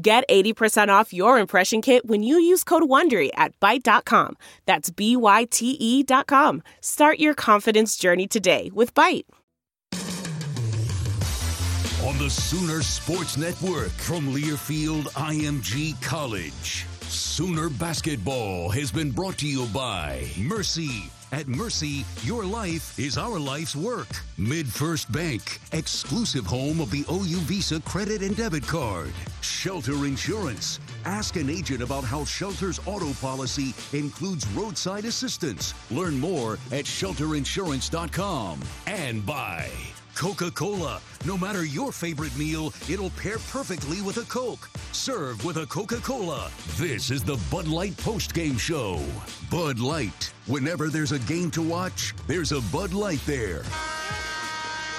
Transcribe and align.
Get 0.00 0.28
80% 0.28 0.88
off 0.88 1.14
your 1.14 1.38
impression 1.38 1.80
kit 1.80 2.06
when 2.06 2.22
you 2.22 2.38
use 2.38 2.64
code 2.64 2.82
WONDERY 2.82 3.30
at 3.34 3.58
Byte.com. 3.60 4.36
That's 4.66 4.90
B-Y-T-E 4.90 6.02
dot 6.02 6.26
com. 6.26 6.62
Start 6.82 7.18
your 7.18 7.32
confidence 7.32 7.96
journey 7.96 8.26
today 8.26 8.70
with 8.74 8.92
Byte. 8.92 9.24
On 12.04 12.18
the 12.18 12.28
Sooner 12.28 12.82
Sports 12.82 13.38
Network 13.38 13.88
from 13.88 14.34
Learfield 14.34 15.04
IMG 15.14 16.00
College. 16.02 16.84
Sooner 17.08 17.70
Basketball 17.70 18.68
has 18.68 18.92
been 18.92 19.10
brought 19.10 19.38
to 19.38 19.46
you 19.46 19.66
by 19.72 20.28
Mercy. 20.38 21.10
At 21.32 21.48
Mercy, 21.48 22.04
your 22.22 22.44
life 22.44 22.98
is 22.98 23.18
our 23.18 23.38
life's 23.38 23.74
work. 23.74 24.08
MidFirst 24.38 25.10
Bank, 25.10 25.58
exclusive 25.72 26.46
home 26.46 26.80
of 26.80 26.90
the 26.90 27.04
OU 27.10 27.40
Visa 27.40 27.80
credit 27.80 28.22
and 28.22 28.36
debit 28.36 28.66
card. 28.66 29.12
Shelter 29.40 30.04
Insurance. 30.06 30.78
Ask 31.04 31.36
an 31.36 31.50
agent 31.50 31.82
about 31.82 32.04
how 32.04 32.24
Shelter's 32.24 32.80
auto 32.86 33.12
policy 33.14 33.74
includes 33.92 34.46
roadside 34.48 35.04
assistance. 35.04 35.74
Learn 35.90 36.18
more 36.18 36.54
at 36.70 36.84
shelterinsurance.com. 36.84 38.60
And 38.86 39.26
by 39.26 39.68
Coca 40.16 40.50
Cola. 40.50 41.00
No 41.26 41.36
matter 41.36 41.64
your 41.66 41.92
favorite 41.92 42.34
meal, 42.38 42.72
it'll 42.88 43.10
pair 43.10 43.36
perfectly 43.50 44.00
with 44.00 44.16
a 44.16 44.22
Coke. 44.22 44.68
Serve 44.92 45.44
with 45.44 45.58
a 45.58 45.66
Coca 45.66 45.96
Cola. 45.96 46.50
This 46.76 47.10
is 47.10 47.22
the 47.22 47.38
Bud 47.50 47.68
Light 47.68 47.94
Post 47.98 48.32
Game 48.32 48.56
Show. 48.56 49.04
Bud 49.50 49.78
Light. 49.78 50.32
Whenever 50.46 50.88
there's 50.88 51.12
a 51.12 51.18
game 51.20 51.50
to 51.50 51.60
watch, 51.60 52.14
there's 52.26 52.52
a 52.52 52.62
Bud 52.72 52.94
Light 52.94 53.20
there. 53.26 53.62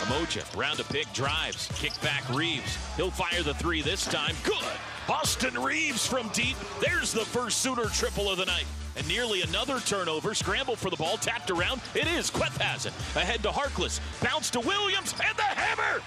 Umoja, 0.04 0.56
round 0.56 0.80
a 0.80 0.84
pick, 0.84 1.12
drives, 1.14 1.68
kick 1.74 2.00
back 2.04 2.24
Reaves. 2.30 2.78
He'll 2.96 3.10
fire 3.10 3.42
the 3.42 3.56
three 3.56 3.82
this 3.82 4.06
time. 4.06 4.36
Good. 4.44 4.64
Austin 5.10 5.54
Reaves 5.62 6.06
from 6.06 6.28
deep. 6.30 6.58
There's 6.82 7.14
the 7.14 7.26
first 7.26 7.60
Sooner 7.60 7.86
triple 7.86 8.30
of 8.30 8.38
the 8.38 8.46
night. 8.46 8.66
And 8.96 9.08
nearly 9.08 9.42
another 9.42 9.80
turnover. 9.80 10.34
Scramble 10.34 10.76
for 10.76 10.90
the 10.90 10.96
ball, 10.96 11.18
tapped 11.18 11.52
around. 11.52 11.82
It 11.94 12.08
is. 12.08 12.32
Kuath 12.32 12.58
has 12.58 12.86
it. 12.86 12.94
Ahead 13.16 13.44
to 13.44 13.50
Harkless. 13.50 14.00
Bounce 14.22 14.50
to 14.52 14.60
Williams, 14.60 15.14
and 15.24 15.38
the 15.38 15.44
hammer! 15.44 16.02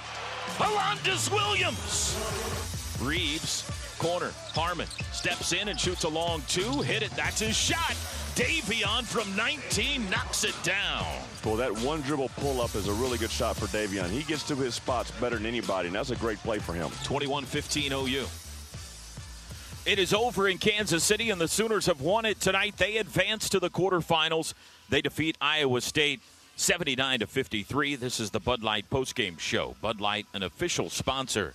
Alondes 0.59 1.31
Williams! 1.31 2.17
Reaves, 3.01 3.97
corner. 3.99 4.33
Harmon 4.55 4.89
steps 5.13 5.53
in 5.53 5.69
and 5.69 5.79
shoots 5.79 6.05
a 6.05 6.09
long 6.09 6.43
two. 6.49 6.83
Hit 6.83 7.03
it. 7.03 7.11
That's 7.13 7.41
his 7.41 7.57
shot. 7.57 7.95
De'Vion 8.35 9.05
from 9.05 9.35
19 9.37 10.09
knocks 10.11 10.45
it 10.45 10.55
down. 10.63 11.05
Well, 11.45 11.57
that 11.57 11.73
one 11.81 12.01
dribble 12.03 12.31
pull 12.37 12.61
up 12.61 12.75
is 12.75 12.89
a 12.89 12.93
really 12.95 13.19
good 13.19 13.31
shot 13.31 13.57
for 13.57 13.67
De'Vion. 13.67 14.09
He 14.11 14.23
gets 14.23 14.43
to 14.49 14.57
his 14.57 14.75
spots 14.75 15.11
better 15.13 15.37
than 15.37 15.47
anybody, 15.47 15.89
and 15.89 15.97
that's 15.97 16.11
a 16.11 16.17
great 16.17 16.39
play 16.39 16.59
for 16.59 16.73
him. 16.73 16.91
21 17.05 17.45
15 17.45 17.93
OU. 17.93 18.27
It 19.87 19.99
is 19.99 20.13
over 20.13 20.47
in 20.47 20.59
Kansas 20.59 21.03
City, 21.03 21.31
and 21.31 21.41
the 21.41 21.49
Sooners 21.49 21.87
have 21.87 22.03
won 22.03 22.27
it 22.27 22.39
tonight. 22.39 22.77
They 22.77 22.99
advance 22.99 23.49
to 23.49 23.59
the 23.59 23.71
quarterfinals. 23.71 24.53
They 24.91 25.01
defeat 25.01 25.39
Iowa 25.41 25.81
State 25.81 26.21
79 26.57 27.21
to 27.21 27.27
53. 27.27 27.97
This 27.97 28.21
is 28.21 28.31
the 28.31 28.41
Bud 28.41 28.63
Light 28.63 28.91
postgame 28.91 29.39
show. 29.39 29.77
Bud 29.81 29.99
Light, 29.99 30.27
an 30.35 30.43
official 30.43 30.91
sponsor 30.91 31.55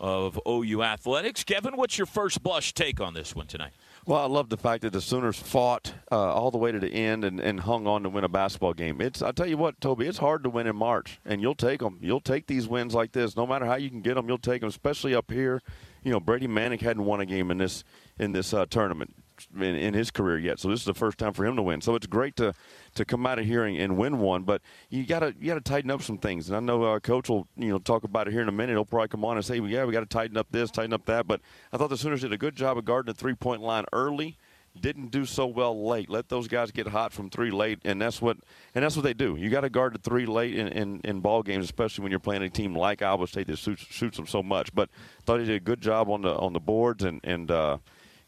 of 0.00 0.40
OU 0.48 0.82
Athletics. 0.82 1.44
Kevin, 1.44 1.76
what's 1.76 1.98
your 1.98 2.06
first 2.06 2.42
blush 2.42 2.72
take 2.72 2.98
on 2.98 3.12
this 3.12 3.36
one 3.36 3.46
tonight? 3.46 3.72
Well, 4.06 4.20
I 4.20 4.26
love 4.26 4.48
the 4.48 4.56
fact 4.56 4.82
that 4.82 4.92
the 4.92 5.00
Sooners 5.00 5.38
fought 5.38 5.92
uh, 6.10 6.32
all 6.32 6.50
the 6.50 6.58
way 6.58 6.72
to 6.72 6.78
the 6.78 6.88
end 6.88 7.24
and, 7.24 7.40
and 7.40 7.60
hung 7.60 7.86
on 7.86 8.04
to 8.04 8.08
win 8.08 8.24
a 8.24 8.28
basketball 8.28 8.72
game. 8.72 9.00
It's 9.02 9.20
I 9.20 9.32
tell 9.32 9.48
you 9.48 9.56
what, 9.58 9.80
Toby, 9.80 10.06
it's 10.06 10.18
hard 10.18 10.44
to 10.44 10.50
win 10.50 10.66
in 10.66 10.76
March, 10.76 11.18
and 11.26 11.42
you'll 11.42 11.56
take 11.56 11.80
them. 11.80 11.98
You'll 12.00 12.20
take 12.20 12.46
these 12.46 12.68
wins 12.68 12.94
like 12.94 13.12
this, 13.12 13.36
no 13.36 13.46
matter 13.46 13.66
how 13.66 13.74
you 13.74 13.90
can 13.90 14.00
get 14.00 14.14
them. 14.14 14.28
You'll 14.28 14.38
take 14.38 14.60
them, 14.60 14.68
especially 14.68 15.14
up 15.14 15.30
here. 15.30 15.60
You 16.06 16.12
know, 16.12 16.20
Brady 16.20 16.46
Manek 16.46 16.82
hadn't 16.82 17.04
won 17.04 17.20
a 17.20 17.26
game 17.26 17.50
in 17.50 17.58
this 17.58 17.82
in 18.16 18.30
this 18.30 18.54
uh, 18.54 18.64
tournament 18.66 19.12
in, 19.56 19.74
in, 19.74 19.92
his 19.92 20.12
career 20.12 20.38
yet, 20.38 20.60
so 20.60 20.68
this 20.68 20.78
is 20.78 20.86
the 20.86 20.94
first 20.94 21.18
time 21.18 21.32
for 21.32 21.44
him 21.44 21.56
to 21.56 21.62
win. 21.62 21.80
So 21.80 21.96
it's 21.96 22.06
great 22.06 22.36
to 22.36 22.54
to 22.94 23.04
come 23.04 23.26
out 23.26 23.40
of 23.40 23.44
here 23.44 23.64
and, 23.64 23.76
and 23.76 23.96
win 23.96 24.20
one, 24.20 24.44
but 24.44 24.62
you 24.88 25.04
gotta 25.04 25.34
you 25.40 25.48
gotta 25.48 25.60
tighten 25.60 25.90
up 25.90 26.02
some 26.02 26.18
things. 26.18 26.48
And 26.48 26.56
I 26.56 26.60
know 26.60 26.84
uh, 26.84 27.00
Coach 27.00 27.28
will 27.28 27.48
you 27.56 27.70
know 27.70 27.80
talk 27.80 28.04
about 28.04 28.28
it 28.28 28.30
here 28.30 28.40
in 28.40 28.48
a 28.48 28.52
minute. 28.52 28.74
He'll 28.74 28.84
probably 28.84 29.08
come 29.08 29.24
on 29.24 29.36
and 29.36 29.44
say, 29.44 29.58
well, 29.58 29.68
yeah, 29.68 29.84
we 29.84 29.92
got 29.92 29.98
to 29.98 30.06
tighten 30.06 30.36
up 30.36 30.46
this, 30.52 30.70
tighten 30.70 30.92
up 30.92 31.06
that. 31.06 31.26
But 31.26 31.40
I 31.72 31.76
thought 31.76 31.90
the 31.90 31.96
Sooners 31.96 32.20
did 32.20 32.32
a 32.32 32.38
good 32.38 32.54
job 32.54 32.78
of 32.78 32.84
guarding 32.84 33.12
the 33.12 33.18
three 33.18 33.34
point 33.34 33.62
line 33.62 33.84
early 33.92 34.38
didn't 34.80 35.10
do 35.10 35.24
so 35.24 35.46
well 35.46 35.86
late. 35.86 36.08
Let 36.08 36.28
those 36.28 36.48
guys 36.48 36.70
get 36.70 36.86
hot 36.86 37.12
from 37.12 37.30
three 37.30 37.50
late, 37.50 37.80
and 37.84 38.00
that's 38.00 38.22
what 38.22 38.36
and 38.74 38.84
that's 38.84 38.96
what 38.96 39.02
they 39.02 39.14
do. 39.14 39.36
You 39.36 39.50
got 39.50 39.62
to 39.62 39.70
guard 39.70 39.94
the 39.94 39.98
three 39.98 40.26
late 40.26 40.56
in, 40.56 40.68
in, 40.68 41.00
in, 41.04 41.20
ball 41.20 41.42
games, 41.42 41.64
especially 41.64 42.02
when 42.02 42.10
you're 42.10 42.20
playing 42.20 42.42
a 42.42 42.50
team 42.50 42.76
like 42.76 43.02
Iowa 43.02 43.26
State 43.26 43.46
that 43.48 43.58
shoots, 43.58 43.82
shoots 43.82 44.16
them 44.16 44.26
so 44.26 44.42
much. 44.42 44.74
But 44.74 44.90
thought 45.24 45.40
he 45.40 45.46
did 45.46 45.56
a 45.56 45.60
good 45.60 45.80
job 45.80 46.08
on 46.08 46.22
the 46.22 46.34
on 46.36 46.52
the 46.52 46.60
boards 46.60 47.04
and 47.04 47.20
and 47.24 47.50
uh, 47.50 47.78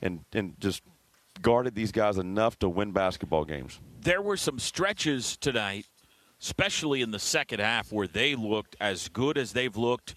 and 0.03 0.25
and 0.33 0.59
just 0.61 0.83
guarded 1.41 1.75
these 1.75 1.93
guys 1.93 2.19
enough 2.19 2.59
to 2.59 2.69
win 2.69 2.93
basketball 2.93 3.45
games. 3.45 3.81
There 4.01 4.23
were 4.23 4.37
some 4.37 4.59
stretches 4.59 5.37
tonight, 5.37 5.87
especially 6.41 7.03
in 7.03 7.11
the 7.11 7.19
second 7.19 7.61
half, 7.61 7.93
where 7.93 8.07
they 8.07 8.35
looked 8.35 8.77
as 8.81 9.09
good 9.09 9.39
as 9.39 9.53
they've 9.53 9.77
looked 9.77 10.15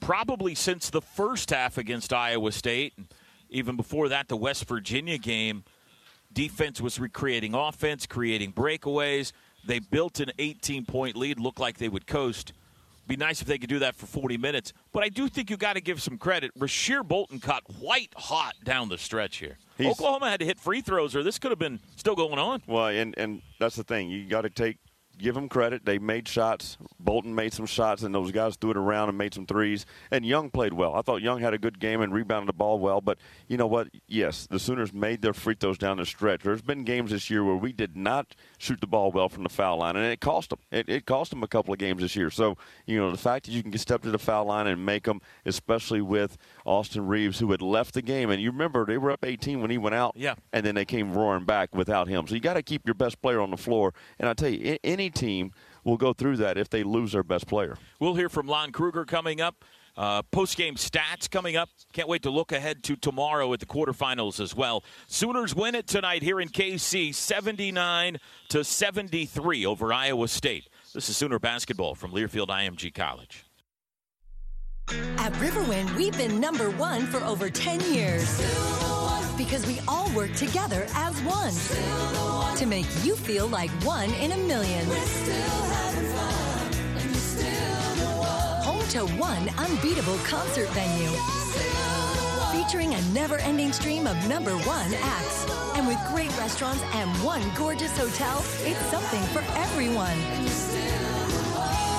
probably 0.00 0.54
since 0.54 0.90
the 0.90 1.00
first 1.00 1.50
half 1.50 1.78
against 1.78 2.12
Iowa 2.12 2.52
State. 2.52 2.94
Even 3.52 3.76
before 3.76 4.08
that, 4.08 4.28
the 4.28 4.36
West 4.36 4.66
Virginia 4.66 5.18
game 5.18 5.64
Defense 6.32 6.80
was 6.80 6.98
recreating 6.98 7.54
offense, 7.54 8.06
creating 8.06 8.52
breakaways. 8.52 9.32
They 9.66 9.78
built 9.78 10.20
an 10.20 10.32
18 10.38 10.86
point 10.86 11.16
lead, 11.16 11.38
looked 11.38 11.60
like 11.60 11.78
they 11.78 11.88
would 11.88 12.06
coast. 12.06 12.52
Be 13.06 13.16
nice 13.16 13.42
if 13.42 13.48
they 13.48 13.58
could 13.58 13.68
do 13.68 13.80
that 13.80 13.96
for 13.96 14.06
40 14.06 14.38
minutes. 14.38 14.72
But 14.92 15.02
I 15.02 15.08
do 15.08 15.28
think 15.28 15.50
you 15.50 15.56
got 15.56 15.74
to 15.74 15.80
give 15.80 16.00
some 16.00 16.16
credit. 16.16 16.56
Rasir 16.58 17.06
Bolton 17.06 17.40
caught 17.40 17.64
white 17.80 18.12
hot 18.16 18.54
down 18.64 18.88
the 18.88 18.96
stretch 18.96 19.38
here. 19.38 19.58
He's, 19.76 19.88
Oklahoma 19.88 20.30
had 20.30 20.40
to 20.40 20.46
hit 20.46 20.60
free 20.60 20.80
throws, 20.80 21.16
or 21.16 21.22
this 21.22 21.38
could 21.38 21.50
have 21.50 21.58
been 21.58 21.80
still 21.96 22.14
going 22.14 22.38
on. 22.38 22.62
Well, 22.66 22.86
and 22.86 23.14
and 23.18 23.42
that's 23.58 23.76
the 23.76 23.84
thing. 23.84 24.08
You 24.08 24.26
got 24.26 24.42
to 24.42 24.50
take 24.50 24.78
give 25.22 25.34
them 25.34 25.48
credit. 25.48 25.84
They 25.84 25.98
made 25.98 26.28
shots. 26.28 26.76
Bolton 27.00 27.34
made 27.34 27.52
some 27.52 27.66
shots, 27.66 28.02
and 28.02 28.14
those 28.14 28.32
guys 28.32 28.56
threw 28.56 28.72
it 28.72 28.76
around 28.76 29.08
and 29.08 29.16
made 29.16 29.32
some 29.32 29.46
threes. 29.46 29.86
And 30.10 30.26
Young 30.26 30.50
played 30.50 30.74
well. 30.74 30.94
I 30.94 31.02
thought 31.02 31.22
Young 31.22 31.40
had 31.40 31.54
a 31.54 31.58
good 31.58 31.78
game 31.78 32.00
and 32.00 32.12
rebounded 32.12 32.48
the 32.48 32.52
ball 32.52 32.78
well. 32.78 33.00
But 33.00 33.18
you 33.48 33.56
know 33.56 33.66
what? 33.66 33.88
Yes, 34.06 34.46
the 34.50 34.58
Sooners 34.58 34.92
made 34.92 35.22
their 35.22 35.32
free 35.32 35.54
throws 35.58 35.78
down 35.78 35.96
the 35.96 36.04
stretch. 36.04 36.42
There's 36.42 36.62
been 36.62 36.84
games 36.84 37.10
this 37.10 37.30
year 37.30 37.44
where 37.44 37.56
we 37.56 37.72
did 37.72 37.96
not 37.96 38.34
shoot 38.58 38.80
the 38.80 38.86
ball 38.86 39.12
well 39.12 39.28
from 39.28 39.44
the 39.44 39.48
foul 39.48 39.78
line, 39.78 39.96
and 39.96 40.04
it 40.04 40.20
cost 40.20 40.50
them. 40.50 40.58
It, 40.70 40.88
it 40.88 41.06
cost 41.06 41.30
them 41.30 41.42
a 41.42 41.48
couple 41.48 41.72
of 41.72 41.78
games 41.78 42.02
this 42.02 42.16
year. 42.16 42.30
So 42.30 42.56
you 42.86 42.98
know 42.98 43.10
the 43.10 43.16
fact 43.16 43.46
that 43.46 43.52
you 43.52 43.62
can 43.62 43.76
step 43.78 44.02
to 44.02 44.10
the 44.10 44.18
foul 44.18 44.46
line 44.46 44.66
and 44.66 44.84
make 44.84 45.04
them, 45.04 45.20
especially 45.46 46.02
with 46.02 46.36
Austin 46.66 47.06
Reaves, 47.06 47.38
who 47.38 47.50
had 47.52 47.62
left 47.62 47.94
the 47.94 48.02
game, 48.02 48.30
and 48.30 48.42
you 48.42 48.50
remember 48.50 48.84
they 48.84 48.98
were 48.98 49.12
up 49.12 49.24
18 49.24 49.60
when 49.60 49.70
he 49.70 49.78
went 49.78 49.94
out, 49.94 50.14
yeah, 50.16 50.34
and 50.52 50.66
then 50.66 50.74
they 50.74 50.84
came 50.84 51.12
roaring 51.12 51.44
back 51.44 51.74
without 51.74 52.08
him. 52.08 52.26
So 52.26 52.34
you 52.34 52.40
got 52.40 52.54
to 52.54 52.62
keep 52.62 52.86
your 52.86 52.94
best 52.94 53.22
player 53.22 53.40
on 53.40 53.50
the 53.50 53.56
floor. 53.56 53.94
And 54.18 54.28
I 54.28 54.34
tell 54.34 54.48
you, 54.48 54.78
any 54.82 55.11
team 55.14 55.52
will 55.84 55.96
go 55.96 56.12
through 56.12 56.36
that 56.38 56.58
if 56.58 56.68
they 56.70 56.82
lose 56.82 57.12
their 57.12 57.22
best 57.22 57.46
player. 57.46 57.76
We'll 58.00 58.14
hear 58.14 58.28
from 58.28 58.46
Lon 58.46 58.72
Kruger 58.72 59.04
coming 59.04 59.40
up. 59.40 59.64
Uh, 59.96 60.22
Post 60.22 60.56
game 60.56 60.76
stats 60.76 61.30
coming 61.30 61.56
up. 61.56 61.68
Can't 61.92 62.08
wait 62.08 62.22
to 62.22 62.30
look 62.30 62.52
ahead 62.52 62.82
to 62.84 62.96
tomorrow 62.96 63.52
at 63.52 63.60
the 63.60 63.66
quarterfinals 63.66 64.40
as 64.40 64.54
well. 64.56 64.84
Sooners 65.06 65.54
win 65.54 65.74
it 65.74 65.86
tonight 65.86 66.22
here 66.22 66.40
in 66.40 66.48
KC, 66.48 67.14
79 67.14 68.18
to 68.48 68.64
73 68.64 69.66
over 69.66 69.92
Iowa 69.92 70.28
State. 70.28 70.68
This 70.94 71.08
is 71.08 71.16
Sooner 71.16 71.38
basketball 71.38 71.94
from 71.94 72.12
Learfield 72.12 72.48
IMG 72.48 72.94
College. 72.94 73.44
At 75.18 75.32
Riverwind, 75.34 75.94
we've 75.96 76.16
been 76.16 76.40
number 76.40 76.70
one 76.70 77.06
for 77.06 77.22
over 77.24 77.48
10 77.48 77.80
years. 77.92 78.81
Because 79.52 79.66
we 79.66 79.80
all 79.86 80.10
work 80.14 80.32
together 80.32 80.86
as 80.94 81.14
one. 81.24 81.52
To 82.56 82.64
make 82.64 82.86
you 83.04 83.14
feel 83.14 83.46
like 83.48 83.68
one 83.84 84.08
in 84.14 84.32
a 84.32 84.36
million. 84.38 84.86
Home 88.64 88.82
to 88.88 89.04
one 89.20 89.50
unbeatable 89.58 90.16
concert 90.24 90.70
venue. 90.70 91.10
Featuring 92.50 92.94
a 92.94 93.02
never 93.12 93.36
ending 93.40 93.74
stream 93.74 94.06
of 94.06 94.16
number 94.26 94.52
one 94.52 94.94
acts. 94.94 95.46
And 95.76 95.86
with 95.86 95.98
great 96.08 96.34
restaurants 96.38 96.82
and 96.94 97.10
one 97.22 97.42
gorgeous 97.54 97.94
hotel, 97.94 98.38
it's 98.64 98.80
something 98.86 99.22
for 99.34 99.42
everyone. 99.60 100.16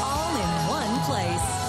All 0.02 0.36
in 0.36 0.70
one 0.72 1.00
place. 1.06 1.63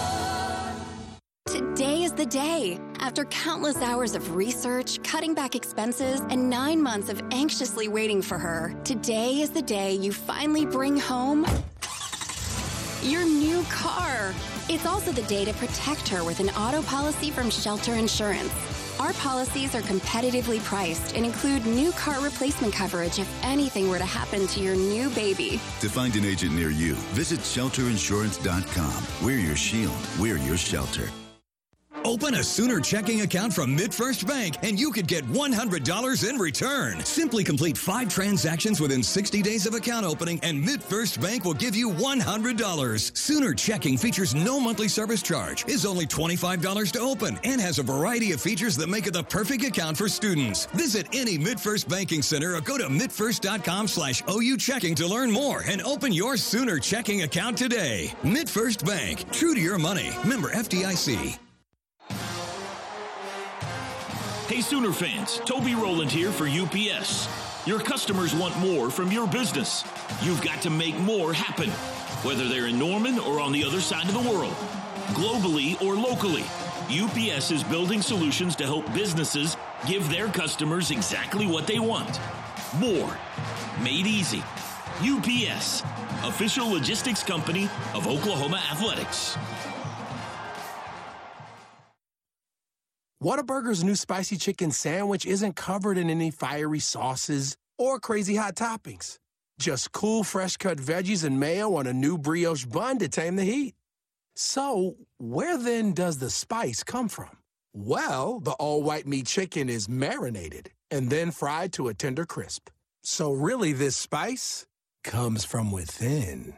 Today. 2.34 2.80
After 2.98 3.26
countless 3.26 3.76
hours 3.76 4.16
of 4.16 4.34
research, 4.34 5.00
cutting 5.04 5.34
back 5.34 5.54
expenses, 5.54 6.20
and 6.30 6.50
nine 6.50 6.82
months 6.82 7.08
of 7.08 7.22
anxiously 7.30 7.86
waiting 7.86 8.20
for 8.20 8.38
her, 8.38 8.74
today 8.82 9.40
is 9.40 9.50
the 9.50 9.62
day 9.62 9.94
you 9.94 10.12
finally 10.12 10.66
bring 10.66 10.98
home 10.98 11.46
your 13.04 13.24
new 13.24 13.62
car. 13.70 14.34
It's 14.68 14.84
also 14.84 15.12
the 15.12 15.22
day 15.22 15.44
to 15.44 15.52
protect 15.52 16.08
her 16.08 16.24
with 16.24 16.40
an 16.40 16.48
auto 16.50 16.82
policy 16.82 17.30
from 17.30 17.50
Shelter 17.50 17.94
Insurance. 17.94 18.52
Our 18.98 19.12
policies 19.12 19.76
are 19.76 19.82
competitively 19.82 20.58
priced 20.64 21.14
and 21.14 21.24
include 21.24 21.64
new 21.66 21.92
car 21.92 22.20
replacement 22.20 22.74
coverage 22.74 23.20
if 23.20 23.44
anything 23.44 23.88
were 23.88 23.98
to 23.98 24.04
happen 24.04 24.48
to 24.48 24.60
your 24.60 24.74
new 24.74 25.08
baby. 25.10 25.60
To 25.82 25.88
find 25.88 26.16
an 26.16 26.24
agent 26.24 26.52
near 26.56 26.70
you, 26.70 26.94
visit 27.14 27.38
shelterinsurance.com. 27.38 29.06
We're 29.24 29.38
your 29.38 29.54
shield, 29.54 29.94
we're 30.18 30.38
your 30.38 30.56
shelter. 30.56 31.08
Open 32.04 32.34
a 32.34 32.44
Sooner 32.44 32.80
checking 32.80 33.22
account 33.22 33.54
from 33.54 33.76
MidFirst 33.76 34.26
Bank 34.26 34.56
and 34.62 34.78
you 34.78 34.92
could 34.92 35.06
get 35.06 35.24
$100 35.28 36.28
in 36.28 36.36
return. 36.36 37.02
Simply 37.02 37.42
complete 37.42 37.78
five 37.78 38.10
transactions 38.10 38.78
within 38.78 39.02
60 39.02 39.40
days 39.40 39.66
of 39.66 39.72
account 39.72 40.04
opening 40.04 40.38
and 40.42 40.62
MidFirst 40.62 41.22
Bank 41.22 41.44
will 41.46 41.54
give 41.54 41.74
you 41.74 41.90
$100. 41.90 43.16
Sooner 43.16 43.54
checking 43.54 43.96
features 43.96 44.34
no 44.34 44.60
monthly 44.60 44.88
service 44.88 45.22
charge, 45.22 45.66
is 45.66 45.86
only 45.86 46.06
$25 46.06 46.92
to 46.92 47.00
open, 47.00 47.38
and 47.42 47.60
has 47.60 47.78
a 47.78 47.82
variety 47.82 48.32
of 48.32 48.40
features 48.40 48.76
that 48.76 48.88
make 48.88 49.06
it 49.06 49.14
the 49.14 49.22
perfect 49.22 49.64
account 49.64 49.96
for 49.96 50.08
students. 50.08 50.66
Visit 50.66 51.06
any 51.14 51.38
MidFirst 51.38 51.88
banking 51.88 52.20
center 52.20 52.54
or 52.54 52.60
go 52.60 52.76
to 52.76 52.84
midfirst.com 52.84 53.88
slash 53.88 54.22
OU 54.30 54.58
checking 54.58 54.94
to 54.96 55.06
learn 55.06 55.30
more 55.30 55.62
and 55.66 55.80
open 55.82 56.12
your 56.12 56.36
Sooner 56.36 56.78
checking 56.78 57.22
account 57.22 57.56
today. 57.56 58.12
MidFirst 58.22 58.84
Bank, 58.84 59.30
true 59.32 59.54
to 59.54 59.60
your 59.60 59.78
money. 59.78 60.10
Member 60.24 60.50
FDIC. 60.50 61.38
Hey 64.46 64.60
Sooner 64.60 64.92
fans, 64.92 65.40
Toby 65.46 65.74
Rowland 65.74 66.10
here 66.10 66.30
for 66.30 66.46
UPS. 66.46 67.28
Your 67.66 67.80
customers 67.80 68.34
want 68.34 68.54
more 68.58 68.90
from 68.90 69.10
your 69.10 69.26
business. 69.26 69.84
You've 70.20 70.42
got 70.42 70.60
to 70.60 70.70
make 70.70 70.98
more 70.98 71.32
happen, 71.32 71.70
whether 72.28 72.46
they're 72.46 72.66
in 72.66 72.78
Norman 72.78 73.18
or 73.18 73.40
on 73.40 73.52
the 73.52 73.64
other 73.64 73.80
side 73.80 74.06
of 74.06 74.12
the 74.12 74.30
world, 74.30 74.52
globally 75.14 75.80
or 75.80 75.94
locally. 75.94 76.44
UPS 76.92 77.52
is 77.52 77.64
building 77.64 78.02
solutions 78.02 78.54
to 78.56 78.64
help 78.64 78.84
businesses 78.92 79.56
give 79.86 80.10
their 80.10 80.28
customers 80.28 80.90
exactly 80.90 81.46
what 81.46 81.66
they 81.66 81.78
want. 81.78 82.20
More. 82.78 83.18
Made 83.82 84.06
easy. 84.06 84.42
UPS, 85.00 85.82
official 86.22 86.70
logistics 86.70 87.22
company 87.22 87.70
of 87.94 88.06
Oklahoma 88.06 88.62
Athletics. 88.70 89.38
Whataburger's 93.24 93.82
new 93.82 93.94
spicy 93.94 94.36
chicken 94.36 94.70
sandwich 94.70 95.24
isn't 95.24 95.56
covered 95.56 95.96
in 95.96 96.10
any 96.10 96.30
fiery 96.30 96.78
sauces 96.78 97.56
or 97.78 97.98
crazy 97.98 98.36
hot 98.36 98.54
toppings. 98.54 99.16
Just 99.58 99.92
cool, 99.92 100.24
fresh 100.24 100.58
cut 100.58 100.76
veggies 100.76 101.24
and 101.24 101.40
mayo 101.40 101.74
on 101.76 101.86
a 101.86 101.94
new 101.94 102.18
brioche 102.18 102.66
bun 102.66 102.98
to 102.98 103.08
tame 103.08 103.36
the 103.36 103.44
heat. 103.44 103.74
So, 104.36 104.96
where 105.16 105.56
then 105.56 105.94
does 105.94 106.18
the 106.18 106.28
spice 106.28 106.84
come 106.84 107.08
from? 107.08 107.30
Well, 107.72 108.40
the 108.40 108.52
all 108.52 108.82
white 108.82 109.06
meat 109.06 109.24
chicken 109.24 109.70
is 109.70 109.88
marinated 109.88 110.72
and 110.90 111.08
then 111.08 111.30
fried 111.30 111.72
to 111.74 111.88
a 111.88 111.94
tender 111.94 112.26
crisp. 112.26 112.68
So, 113.04 113.32
really, 113.32 113.72
this 113.72 113.96
spice 113.96 114.66
comes 115.02 115.46
from 115.46 115.72
within. 115.72 116.52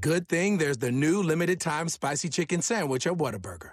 Good 0.00 0.26
thing 0.26 0.56
there's 0.56 0.78
the 0.78 0.90
new 0.90 1.22
limited 1.22 1.60
time 1.60 1.90
spicy 1.90 2.30
chicken 2.30 2.62
sandwich 2.62 3.06
at 3.06 3.18
Whataburger. 3.18 3.72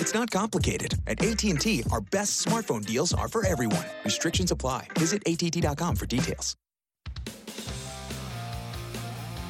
It's 0.00 0.14
not 0.14 0.30
complicated. 0.30 0.94
At 1.06 1.22
AT&T, 1.22 1.84
our 1.92 2.00
best 2.00 2.42
smartphone 2.44 2.84
deals 2.84 3.12
are 3.12 3.28
for 3.28 3.44
everyone. 3.44 3.84
Restrictions 4.02 4.50
apply. 4.50 4.88
Visit 4.98 5.22
att.com 5.26 5.94
for 5.94 6.06
details. 6.06 6.56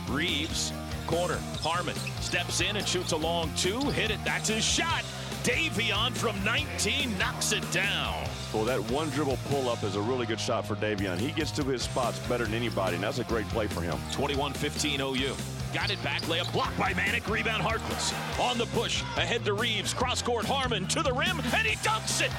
Reaves, 0.08 0.72
corner. 1.06 1.38
Harmon 1.60 1.94
steps 2.20 2.60
in 2.60 2.74
and 2.76 2.86
shoots 2.86 3.12
a 3.12 3.16
long 3.16 3.52
two. 3.56 3.78
Hit 3.90 4.10
it. 4.10 4.18
That's 4.24 4.48
his 4.48 4.64
shot. 4.64 5.04
De'Vion 5.44 6.12
from 6.12 6.42
19 6.44 7.16
knocks 7.16 7.52
it 7.52 7.70
down. 7.70 8.28
Well, 8.52 8.64
that 8.64 8.80
one 8.90 9.08
dribble 9.10 9.38
pull 9.48 9.68
up 9.68 9.84
is 9.84 9.94
a 9.94 10.00
really 10.00 10.26
good 10.26 10.40
shot 10.40 10.66
for 10.66 10.74
De'Vion. 10.74 11.16
He 11.16 11.30
gets 11.30 11.52
to 11.52 11.62
his 11.62 11.82
spots 11.82 12.18
better 12.28 12.44
than 12.44 12.54
anybody, 12.54 12.96
and 12.96 13.04
that's 13.04 13.20
a 13.20 13.24
great 13.24 13.48
play 13.50 13.68
for 13.68 13.82
him. 13.82 13.98
21 14.12 14.52
15 14.52 15.00
OU. 15.00 15.34
Got 15.72 15.90
it 15.90 16.02
back, 16.02 16.22
layup 16.22 16.52
blocked 16.52 16.76
by 16.78 16.92
Manek, 16.94 17.30
rebound 17.30 17.62
Harkless. 17.62 18.12
On 18.40 18.58
the 18.58 18.66
push, 18.66 19.02
ahead 19.16 19.44
to 19.44 19.52
Reaves, 19.52 19.94
cross 19.94 20.20
court 20.20 20.44
Harmon 20.44 20.86
to 20.88 21.02
the 21.02 21.12
rim, 21.12 21.40
and 21.40 21.66
he 21.66 21.76
dunks 21.76 22.20
it! 22.20 22.30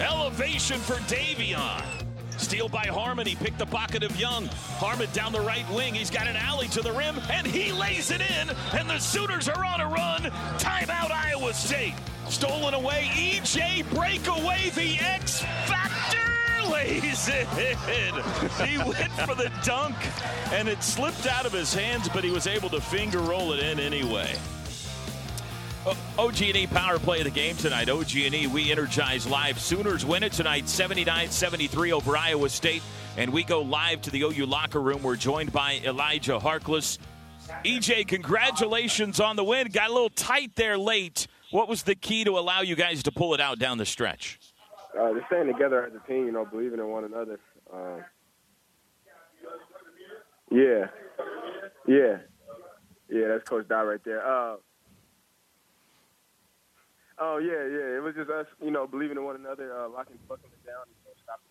Elevation 0.00 0.78
for 0.78 0.94
De'Vion. 1.12 1.84
Steal 2.36 2.68
by 2.68 2.86
Harmon. 2.86 3.26
He 3.26 3.34
picked 3.34 3.58
the 3.58 3.66
pocket 3.66 4.02
of 4.02 4.18
Young. 4.18 4.46
Harmon 4.78 5.08
down 5.12 5.32
the 5.32 5.40
right 5.40 5.68
wing. 5.70 5.94
He's 5.94 6.10
got 6.10 6.26
an 6.26 6.36
alley 6.36 6.68
to 6.68 6.82
the 6.82 6.92
rim, 6.92 7.20
and 7.30 7.46
he 7.46 7.72
lays 7.72 8.10
it 8.10 8.20
in. 8.20 8.50
And 8.72 8.88
the 8.88 8.98
Sooners 8.98 9.48
are 9.48 9.64
on 9.64 9.80
a 9.80 9.86
run. 9.86 10.22
Timeout, 10.58 11.10
Iowa 11.10 11.54
State. 11.54 11.94
Stolen 12.28 12.74
away. 12.74 13.10
EJ 13.14 13.88
breakaway. 13.94 14.70
The 14.74 14.98
X 15.00 15.40
Factor 15.66 16.31
He 18.64 18.78
went 18.78 19.12
for 19.12 19.34
the 19.34 19.50
dunk, 19.64 19.94
and 20.52 20.68
it 20.68 20.82
slipped 20.82 21.26
out 21.26 21.46
of 21.46 21.52
his 21.52 21.72
hands, 21.74 22.08
but 22.08 22.24
he 22.24 22.30
was 22.30 22.46
able 22.46 22.68
to 22.70 22.80
finger 22.80 23.20
roll 23.20 23.52
it 23.52 23.60
in 23.60 23.78
anyway. 23.78 24.34
OG&E 26.18 26.66
power 26.68 26.98
play 26.98 27.18
of 27.18 27.24
the 27.24 27.30
game 27.30 27.56
tonight. 27.56 27.88
OG&E, 27.88 28.46
we 28.46 28.70
energize 28.70 29.26
live. 29.26 29.58
Sooners 29.58 30.04
win 30.04 30.22
it 30.22 30.32
tonight, 30.32 30.64
79-73 30.64 31.92
over 31.92 32.16
Iowa 32.16 32.48
State. 32.48 32.82
And 33.16 33.32
we 33.32 33.42
go 33.42 33.62
live 33.62 34.00
to 34.02 34.10
the 34.10 34.22
OU 34.22 34.46
locker 34.46 34.80
room. 34.80 35.02
We're 35.02 35.16
joined 35.16 35.52
by 35.52 35.80
Elijah 35.84 36.38
Harkless. 36.38 36.98
EJ, 37.64 38.06
congratulations 38.06 39.20
on 39.20 39.36
the 39.36 39.44
win. 39.44 39.68
Got 39.68 39.90
a 39.90 39.92
little 39.92 40.08
tight 40.08 40.54
there 40.54 40.78
late. 40.78 41.26
What 41.50 41.68
was 41.68 41.82
the 41.82 41.94
key 41.94 42.24
to 42.24 42.38
allow 42.38 42.60
you 42.60 42.76
guys 42.76 43.02
to 43.02 43.12
pull 43.12 43.34
it 43.34 43.40
out 43.40 43.58
down 43.58 43.76
the 43.76 43.84
stretch? 43.84 44.38
Uh, 44.98 45.14
just 45.14 45.26
staying 45.26 45.46
together 45.46 45.86
as 45.86 45.92
a 45.94 46.06
team, 46.06 46.26
you 46.26 46.32
know, 46.32 46.44
believing 46.44 46.78
in 46.78 46.88
one 46.88 47.04
another. 47.04 47.40
Uh, 47.72 47.96
yeah, 50.50 50.86
yeah, 51.88 52.18
yeah. 53.08 53.28
That's 53.28 53.48
Coach 53.48 53.68
Dye 53.68 53.82
right 53.82 54.04
there. 54.04 54.20
Uh, 54.20 54.56
oh 57.18 57.38
yeah, 57.38 57.64
yeah. 57.72 57.96
It 57.96 58.02
was 58.02 58.14
just 58.14 58.30
us, 58.30 58.46
you 58.62 58.70
know, 58.70 58.86
believing 58.86 59.16
in 59.16 59.24
one 59.24 59.36
another, 59.36 59.72
uh, 59.72 59.88
locking, 59.88 60.18
buckling 60.28 60.52
it 60.52 60.66
down, 60.66 60.84
know, 61.04 61.12
stopping. 61.24 61.48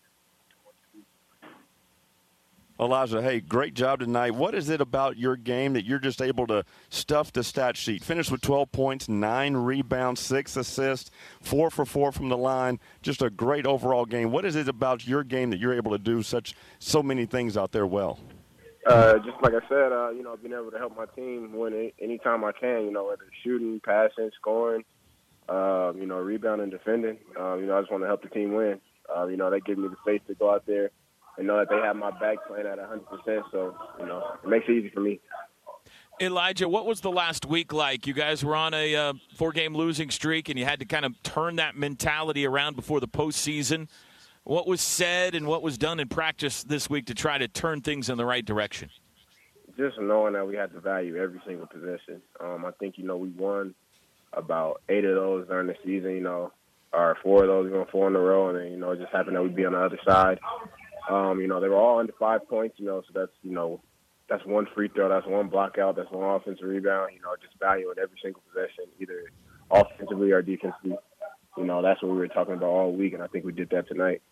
Elijah, 2.80 3.22
hey, 3.22 3.40
great 3.40 3.74
job 3.74 4.00
tonight. 4.00 4.34
What 4.34 4.54
is 4.54 4.68
it 4.68 4.80
about 4.80 5.18
your 5.18 5.36
game 5.36 5.74
that 5.74 5.84
you're 5.84 5.98
just 5.98 6.22
able 6.22 6.46
to 6.46 6.64
stuff 6.88 7.32
the 7.32 7.44
stat 7.44 7.76
sheet? 7.76 8.02
Finish 8.02 8.30
with 8.30 8.40
12 8.40 8.72
points, 8.72 9.08
nine 9.08 9.54
rebounds, 9.54 10.20
six 10.20 10.56
assists, 10.56 11.10
four 11.40 11.70
for 11.70 11.84
four 11.84 12.12
from 12.12 12.28
the 12.28 12.36
line. 12.36 12.80
Just 13.02 13.20
a 13.20 13.30
great 13.30 13.66
overall 13.66 14.06
game. 14.06 14.30
What 14.30 14.44
is 14.44 14.56
it 14.56 14.68
about 14.68 15.06
your 15.06 15.22
game 15.22 15.50
that 15.50 15.58
you're 15.60 15.74
able 15.74 15.92
to 15.92 15.98
do 15.98 16.22
such 16.22 16.54
so 16.78 17.02
many 17.02 17.26
things 17.26 17.56
out 17.56 17.72
there 17.72 17.86
well? 17.86 18.18
Uh, 18.86 19.18
just 19.18 19.40
like 19.42 19.52
I 19.52 19.68
said, 19.68 19.92
uh, 19.92 20.10
you 20.10 20.22
know, 20.22 20.36
being 20.36 20.54
able 20.54 20.72
to 20.72 20.78
help 20.78 20.96
my 20.96 21.06
team 21.14 21.52
win 21.52 21.92
anytime 22.00 22.42
I 22.42 22.52
can. 22.52 22.84
You 22.84 22.90
know, 22.90 23.04
whether 23.04 23.22
shooting, 23.44 23.80
passing, 23.84 24.30
scoring, 24.40 24.82
uh, 25.48 25.92
you 25.94 26.06
know, 26.06 26.18
rebounding, 26.18 26.70
defending. 26.70 27.18
Uh, 27.38 27.54
you 27.56 27.66
know, 27.66 27.76
I 27.76 27.80
just 27.80 27.92
want 27.92 28.02
to 28.02 28.08
help 28.08 28.22
the 28.22 28.28
team 28.28 28.54
win. 28.54 28.80
Uh, 29.14 29.26
you 29.26 29.36
know, 29.36 29.50
they 29.50 29.60
give 29.60 29.78
me 29.78 29.88
the 29.88 29.96
faith 30.04 30.22
to 30.26 30.34
go 30.34 30.52
out 30.52 30.64
there 30.66 30.90
and 31.38 31.46
know 31.46 31.58
that 31.58 31.68
they 31.68 31.76
have 31.76 31.96
my 31.96 32.10
back 32.10 32.38
playing 32.46 32.66
at 32.66 32.78
100%. 32.78 33.42
So, 33.50 33.76
you 33.98 34.06
know, 34.06 34.36
it 34.42 34.48
makes 34.48 34.66
it 34.68 34.72
easy 34.72 34.90
for 34.90 35.00
me. 35.00 35.20
Elijah, 36.20 36.68
what 36.68 36.86
was 36.86 37.00
the 37.00 37.10
last 37.10 37.46
week 37.46 37.72
like? 37.72 38.06
You 38.06 38.14
guys 38.14 38.44
were 38.44 38.54
on 38.54 38.74
a 38.74 38.94
uh, 38.94 39.12
four-game 39.34 39.74
losing 39.74 40.10
streak, 40.10 40.48
and 40.48 40.58
you 40.58 40.64
had 40.64 40.78
to 40.80 40.84
kind 40.84 41.04
of 41.04 41.20
turn 41.22 41.56
that 41.56 41.76
mentality 41.76 42.46
around 42.46 42.76
before 42.76 43.00
the 43.00 43.08
postseason. 43.08 43.88
What 44.44 44.66
was 44.66 44.80
said 44.80 45.34
and 45.34 45.46
what 45.46 45.62
was 45.62 45.78
done 45.78 46.00
in 46.00 46.08
practice 46.08 46.64
this 46.64 46.90
week 46.90 47.06
to 47.06 47.14
try 47.14 47.38
to 47.38 47.48
turn 47.48 47.80
things 47.80 48.10
in 48.10 48.18
the 48.18 48.26
right 48.26 48.44
direction? 48.44 48.90
Just 49.76 49.98
knowing 49.98 50.34
that 50.34 50.46
we 50.46 50.54
had 50.54 50.72
to 50.72 50.80
value 50.80 51.16
every 51.16 51.40
single 51.46 51.66
possession. 51.66 52.20
Um, 52.40 52.66
I 52.66 52.72
think 52.72 52.98
you 52.98 53.04
know 53.04 53.16
we 53.16 53.30
won 53.30 53.74
about 54.32 54.82
eight 54.88 55.04
of 55.04 55.14
those 55.14 55.48
during 55.48 55.68
the 55.68 55.76
season. 55.84 56.10
You 56.10 56.20
know, 56.20 56.52
or 56.92 57.16
four 57.22 57.44
of 57.44 57.48
those, 57.48 57.70
you 57.70 57.76
know, 57.76 57.86
four 57.90 58.08
in 58.08 58.16
a 58.16 58.20
row, 58.20 58.48
and 58.48 58.58
then 58.58 58.66
you 58.70 58.76
know 58.76 58.90
it 58.90 59.00
just 59.00 59.12
happened 59.12 59.36
that 59.36 59.42
we'd 59.42 59.56
be 59.56 59.64
on 59.64 59.72
the 59.72 59.78
other 59.78 59.98
side. 60.06 60.38
Um, 61.08 61.40
you 61.40 61.48
know, 61.48 61.60
they 61.60 61.68
were 61.68 61.76
all 61.76 61.98
under 61.98 62.12
five 62.18 62.48
points, 62.48 62.76
you 62.78 62.86
know, 62.86 63.02
so 63.02 63.08
that's, 63.14 63.32
you 63.42 63.52
know, 63.52 63.80
that's 64.28 64.44
one 64.46 64.66
free 64.74 64.88
throw, 64.88 65.08
that's 65.08 65.26
one 65.26 65.48
block 65.48 65.78
out, 65.78 65.96
that's 65.96 66.10
one 66.10 66.36
offensive 66.36 66.66
rebound, 66.66 67.10
you 67.14 67.20
know, 67.20 67.34
just 67.40 67.58
valuing 67.58 67.96
every 68.00 68.16
single 68.22 68.42
possession, 68.48 68.84
either 69.00 69.30
offensively 69.70 70.30
or 70.30 70.42
defensively. 70.42 70.96
You 71.56 71.64
know, 71.64 71.82
that's 71.82 72.02
what 72.02 72.12
we 72.12 72.18
were 72.18 72.28
talking 72.28 72.54
about 72.54 72.66
all 72.68 72.92
week, 72.92 73.14
and 73.14 73.22
I 73.22 73.26
think 73.26 73.44
we 73.44 73.52
did 73.52 73.70
that 73.70 73.88
tonight. 73.88 74.22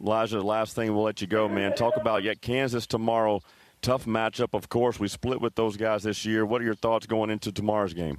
Elijah, 0.00 0.36
the 0.36 0.44
last 0.44 0.74
thing 0.74 0.94
we'll 0.94 1.04
let 1.04 1.20
you 1.20 1.26
go, 1.26 1.48
man. 1.48 1.74
Talk 1.74 1.96
about 1.96 2.22
yet 2.22 2.40
Kansas 2.40 2.86
tomorrow. 2.86 3.42
Tough 3.82 4.06
matchup, 4.06 4.54
of 4.54 4.68
course. 4.68 4.98
We 4.98 5.08
split 5.08 5.40
with 5.40 5.54
those 5.54 5.76
guys 5.76 6.04
this 6.04 6.24
year. 6.24 6.46
What 6.46 6.62
are 6.62 6.64
your 6.64 6.74
thoughts 6.74 7.06
going 7.06 7.28
into 7.28 7.52
tomorrow's 7.52 7.92
game? 7.92 8.18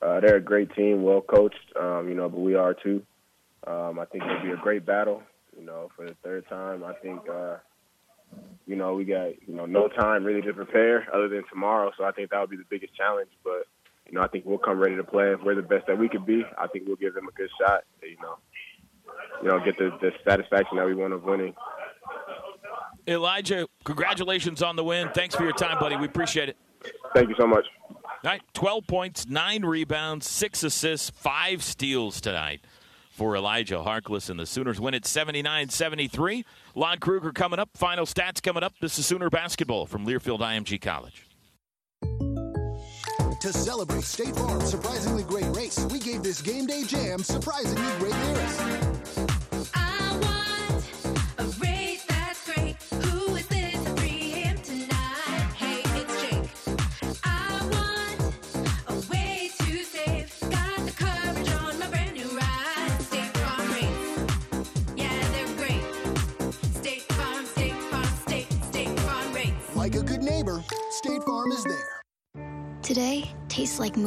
Uh, 0.00 0.20
they're 0.20 0.36
a 0.36 0.40
great 0.40 0.74
team, 0.74 1.02
well 1.02 1.20
coached, 1.20 1.72
um, 1.78 2.08
you 2.08 2.14
know, 2.14 2.28
but 2.28 2.40
we 2.40 2.54
are 2.54 2.72
too. 2.72 3.02
Um, 3.66 3.98
I 3.98 4.04
think 4.06 4.24
it'll 4.24 4.42
be 4.42 4.50
a 4.50 4.56
great 4.56 4.86
battle 4.86 5.22
you 5.58 5.64
know, 5.64 5.90
for 5.96 6.06
the 6.06 6.16
third 6.22 6.48
time. 6.48 6.84
I 6.84 6.94
think, 6.94 7.20
uh, 7.28 7.56
you 8.66 8.76
know, 8.76 8.94
we 8.94 9.04
got, 9.04 9.30
you 9.46 9.54
know, 9.54 9.66
no 9.66 9.88
time 9.88 10.24
really 10.24 10.42
to 10.42 10.52
prepare 10.52 11.06
other 11.14 11.28
than 11.28 11.44
tomorrow. 11.48 11.92
So 11.96 12.04
I 12.04 12.12
think 12.12 12.30
that 12.30 12.40
would 12.40 12.50
be 12.50 12.56
the 12.56 12.64
biggest 12.68 12.94
challenge. 12.94 13.30
But, 13.42 13.66
you 14.06 14.12
know, 14.12 14.22
I 14.22 14.28
think 14.28 14.44
we'll 14.44 14.58
come 14.58 14.78
ready 14.78 14.96
to 14.96 15.04
play. 15.04 15.32
If 15.32 15.40
we're 15.42 15.54
the 15.54 15.62
best 15.62 15.86
that 15.86 15.98
we 15.98 16.08
could 16.08 16.26
be, 16.26 16.44
I 16.58 16.66
think 16.68 16.86
we'll 16.86 16.96
give 16.96 17.14
them 17.14 17.28
a 17.28 17.32
good 17.32 17.50
shot, 17.60 17.84
you 18.02 18.16
know, 18.20 18.38
you 19.42 19.48
know, 19.48 19.64
get 19.64 19.78
the, 19.78 19.90
the 20.00 20.10
satisfaction 20.28 20.76
that 20.78 20.86
we 20.86 20.94
want 20.94 21.12
of 21.12 21.24
winning. 21.24 21.54
Elijah, 23.06 23.68
congratulations 23.84 24.62
on 24.62 24.76
the 24.76 24.84
win. 24.84 25.10
Thanks 25.14 25.34
for 25.34 25.44
your 25.44 25.52
time, 25.52 25.78
buddy. 25.78 25.96
We 25.96 26.06
appreciate 26.06 26.48
it. 26.48 26.56
Thank 27.14 27.28
you 27.28 27.34
so 27.38 27.46
much. 27.46 27.66
All 27.90 28.30
right, 28.30 28.42
12 28.54 28.86
points, 28.86 29.28
nine 29.28 29.62
rebounds, 29.64 30.28
six 30.28 30.62
assists, 30.62 31.10
five 31.10 31.62
steals 31.62 32.22
tonight 32.22 32.62
for 33.14 33.36
Elijah 33.36 33.76
Harkless, 33.76 34.28
and 34.28 34.40
the 34.40 34.46
Sooners 34.46 34.80
win 34.80 34.92
it 34.92 35.06
79 35.06 35.68
73. 35.68 36.44
Lon 36.74 36.98
Kruger 36.98 37.32
coming 37.32 37.60
up. 37.60 37.70
Final 37.74 38.06
stats 38.06 38.42
coming 38.42 38.64
up. 38.64 38.74
This 38.80 38.98
is 38.98 39.06
Sooner 39.06 39.30
basketball 39.30 39.86
from 39.86 40.04
Learfield 40.04 40.40
IMG 40.40 40.80
College. 40.80 41.28
To 43.40 43.52
celebrate 43.52 44.04
State 44.04 44.34
Farm's 44.34 44.70
surprisingly 44.70 45.22
great 45.22 45.54
race, 45.54 45.78
we 45.90 45.98
gave 45.98 46.22
this 46.22 46.40
game 46.42 46.66
day 46.66 46.82
jam 46.84 47.20
surprisingly 47.20 47.92
great 47.98 48.14
lyrics. 48.14 49.13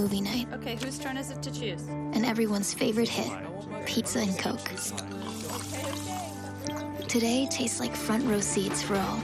Movie 0.08 0.22
night. 0.22 0.48
Okay, 0.54 0.78
whose 0.78 0.98
turn 0.98 1.18
is 1.18 1.32
it 1.32 1.44
to 1.44 1.52
choose? 1.52 1.82
And 1.90 2.26
everyone's 2.26 2.74
favorite 2.74 3.10
hit, 3.10 3.30
pizza 3.86 4.20
and 4.20 4.40
Coke. 4.40 4.72
Today 7.10 7.46
tastes 7.52 7.82
like 7.82 7.94
front 7.94 8.24
row 8.24 8.40
seats 8.40 8.82
for 8.82 8.96
all. 8.96 9.22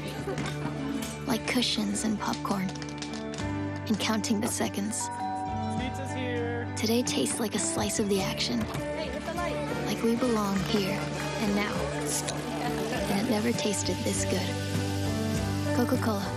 Like 1.26 1.48
cushions 1.48 2.04
and 2.04 2.20
popcorn. 2.20 2.70
And 3.88 3.98
counting 3.98 4.42
the 4.42 4.50
seconds. 4.50 5.08
Pizza's 5.80 6.12
here. 6.12 6.68
Today 6.76 7.02
tastes 7.02 7.40
like 7.40 7.56
a 7.56 7.60
slice 7.60 8.00
of 8.00 8.10
the 8.10 8.22
action. 8.22 8.60
Like 9.86 10.04
we 10.04 10.18
belong 10.18 10.60
here 10.66 11.00
and 11.40 11.56
now. 11.56 11.74
And 13.10 13.26
it 13.26 13.32
never 13.32 13.54
tasted 13.54 13.96
this 14.04 14.26
good. 14.26 15.78
Coca-Cola. 15.78 16.28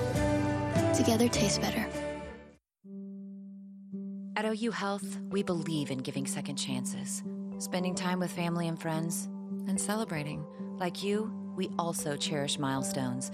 Together 0.95 1.29
tastes 1.29 1.59
better. 1.59 1.86
At 4.37 4.45
OU 4.45 4.71
Health, 4.73 5.19
we 5.31 5.43
believe 5.43 5.91
in 5.91 5.97
giving 5.97 6.27
second 6.27 6.57
chances, 6.57 7.23
spending 7.57 7.95
time 7.95 8.19
with 8.19 8.31
family 8.31 8.69
and 8.69 8.79
friends, 8.79 9.31
and 9.67 9.81
celebrating. 9.81 10.45
Like 10.79 11.03
you, 11.03 11.33
we 11.57 11.71
also 11.79 12.19
cherish 12.19 12.59
milestones. 12.59 13.33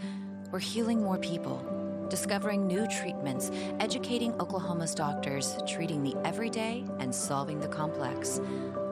We're 0.53 0.61
healing 0.61 1.03
more 1.03 1.19
people, 1.19 2.07
discovering 2.09 2.69
new 2.69 2.87
treatments, 2.87 3.51
educating 3.81 4.33
Oklahoma's 4.35 4.95
doctors, 4.95 5.57
treating 5.67 6.05
the 6.05 6.15
everyday 6.25 6.85
and 7.01 7.13
solving 7.13 7.59
the 7.59 7.67
complex. 7.67 8.41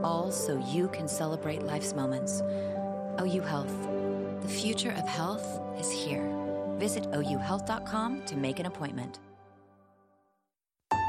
All 0.02 0.32
so 0.32 0.60
you 0.66 0.88
can 0.88 1.06
celebrate 1.06 1.62
life's 1.62 1.94
moments. 1.94 2.42
OU 3.20 3.40
Health. 3.42 3.88
The 4.42 4.48
future 4.48 4.90
of 4.90 5.06
health 5.06 5.60
is 5.78 5.92
here. 5.92 6.28
Visit 6.76 7.04
OUHealth.com 7.12 8.24
to 8.24 8.36
make 8.36 8.58
an 8.58 8.66
appointment. 8.66 9.20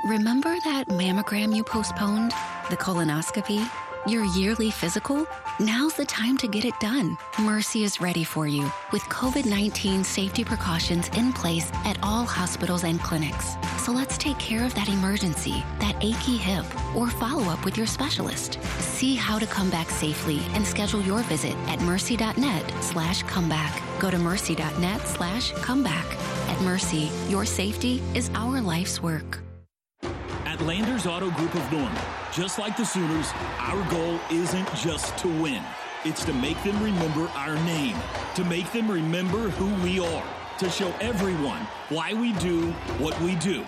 Remember 0.04 0.58
that 0.64 0.88
mammogram 0.88 1.56
you 1.56 1.64
postponed? 1.64 2.32
The 2.72 2.78
colonoscopy? 2.78 3.70
Your 4.08 4.26
yearly 4.36 4.72
physical? 4.72 5.28
Now's 5.60 5.94
the 5.94 6.06
time 6.06 6.38
to 6.38 6.48
get 6.48 6.66
it 6.66 6.74
done. 6.80 7.16
Mercy 7.40 7.84
is 7.84 8.02
ready 8.02 8.24
for 8.24 8.48
you 8.48 8.72
with 8.92 9.04
COVID 9.04 9.46
19 9.46 10.04
safety 10.04 10.44
precautions 10.44 11.08
in 11.10 11.32
place 11.32 11.72
at 11.86 12.00
all 12.02 12.26
hospitals 12.26 12.84
and 12.84 13.00
clinics. 13.00 13.52
So 13.78 13.92
let's 13.92 14.18
take 14.18 14.40
care 14.40 14.66
of 14.66 14.74
that 14.74 14.90
emergency, 14.90 15.64
that 15.80 15.96
achy 16.02 16.36
hip, 16.36 16.66
or 16.96 17.12
follow 17.12 17.44
up 17.52 17.64
with 17.64 17.78
your 17.78 17.86
specialist. 17.86 18.58
See 18.80 19.14
how 19.14 19.38
to 19.38 19.46
come 19.46 19.70
back 19.70 19.92
safely 19.92 20.40
and 20.56 20.66
schedule 20.66 21.02
your 21.04 21.22
visit 21.24 21.56
at 21.68 21.80
mercy.net 21.82 22.84
slash 22.84 23.22
comeback. 23.24 23.80
Go 24.00 24.10
to 24.10 24.18
mercy.net 24.18 25.08
slash 25.08 25.52
comeback. 25.52 26.06
At 26.50 26.60
Mercy, 26.62 27.12
your 27.30 27.46
safety 27.46 28.02
is 28.16 28.32
our 28.34 28.62
life's 28.62 29.00
work. 29.00 29.40
Landers 30.62 31.08
Auto 31.08 31.32
Group 31.32 31.56
of 31.56 31.72
Norman. 31.72 32.02
Just 32.32 32.60
like 32.60 32.78
the 32.78 32.86
Sooners, 32.86 33.32
our 33.60 33.90
goal 33.90 34.20
isn't 34.32 34.74
just 34.76 35.18
to 35.18 35.28
win. 35.42 35.64
It's 36.06 36.24
to 36.26 36.34
make 36.34 36.62
them 36.64 36.82
remember 36.84 37.28
our 37.30 37.56
name, 37.66 37.96
to 38.36 38.44
make 38.44 38.72
them 38.72 38.90
remember 38.90 39.50
who 39.50 39.74
we 39.84 40.00
are, 40.00 40.24
to 40.60 40.70
show 40.70 40.94
everyone 41.02 41.62
why 41.90 42.14
we 42.14 42.34
do 42.34 42.72
what 43.00 43.20
we 43.22 43.36
do, 43.36 43.66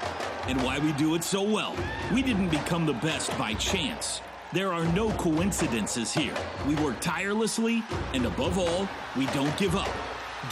and 0.48 0.62
why 0.64 0.78
we 0.80 0.92
do 0.94 1.16
it 1.16 1.24
so 1.24 1.42
well. 1.42 1.76
We 2.14 2.22
didn't 2.22 2.50
become 2.50 2.86
the 2.86 2.94
best 2.94 3.36
by 3.40 3.56
chance. 3.56 4.22
There 4.52 4.72
are 4.72 4.86
no 4.86 5.10
coincidences 5.14 6.14
here. 6.14 6.36
We 6.68 6.76
work 6.76 7.00
tirelessly, 7.02 7.84
and 8.14 8.28
above 8.28 8.60
all, 8.60 8.88
we 9.18 9.26
don't 9.28 9.56
give 9.58 9.76
up. 9.76 9.90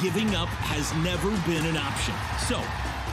Giving 0.02 0.34
up 0.36 0.48
has 0.48 0.92
never 1.04 1.30
been 1.48 1.66
an 1.68 1.78
option. 1.78 2.16
So, 2.48 2.58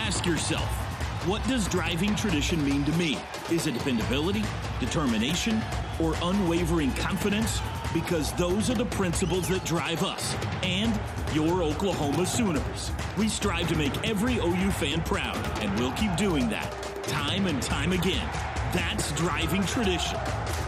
ask 0.00 0.24
yourself, 0.24 0.87
What 1.26 1.46
does 1.48 1.66
driving 1.66 2.14
tradition 2.14 2.64
mean 2.64 2.84
to 2.84 2.92
me? 2.92 3.18
Is 3.50 3.66
it 3.66 3.74
dependability, 3.74 4.44
determination, 4.78 5.60
or 6.00 6.14
unwavering 6.22 6.92
confidence? 6.92 7.60
Because 7.92 8.32
those 8.34 8.70
are 8.70 8.74
the 8.74 8.84
principles 8.84 9.48
that 9.48 9.64
drive 9.64 10.04
us 10.04 10.36
and 10.62 10.98
your 11.32 11.64
Oklahoma 11.64 12.24
Sooners. 12.24 12.92
We 13.16 13.28
strive 13.28 13.68
to 13.68 13.76
make 13.76 14.08
every 14.08 14.36
OU 14.36 14.70
fan 14.70 15.02
proud, 15.02 15.36
and 15.60 15.76
we'll 15.78 15.92
keep 15.92 16.14
doing 16.16 16.48
that 16.50 16.72
time 17.02 17.46
and 17.46 17.60
time 17.60 17.90
again. 17.90 18.26
That's 18.72 19.10
driving 19.12 19.64
tradition. 19.64 20.20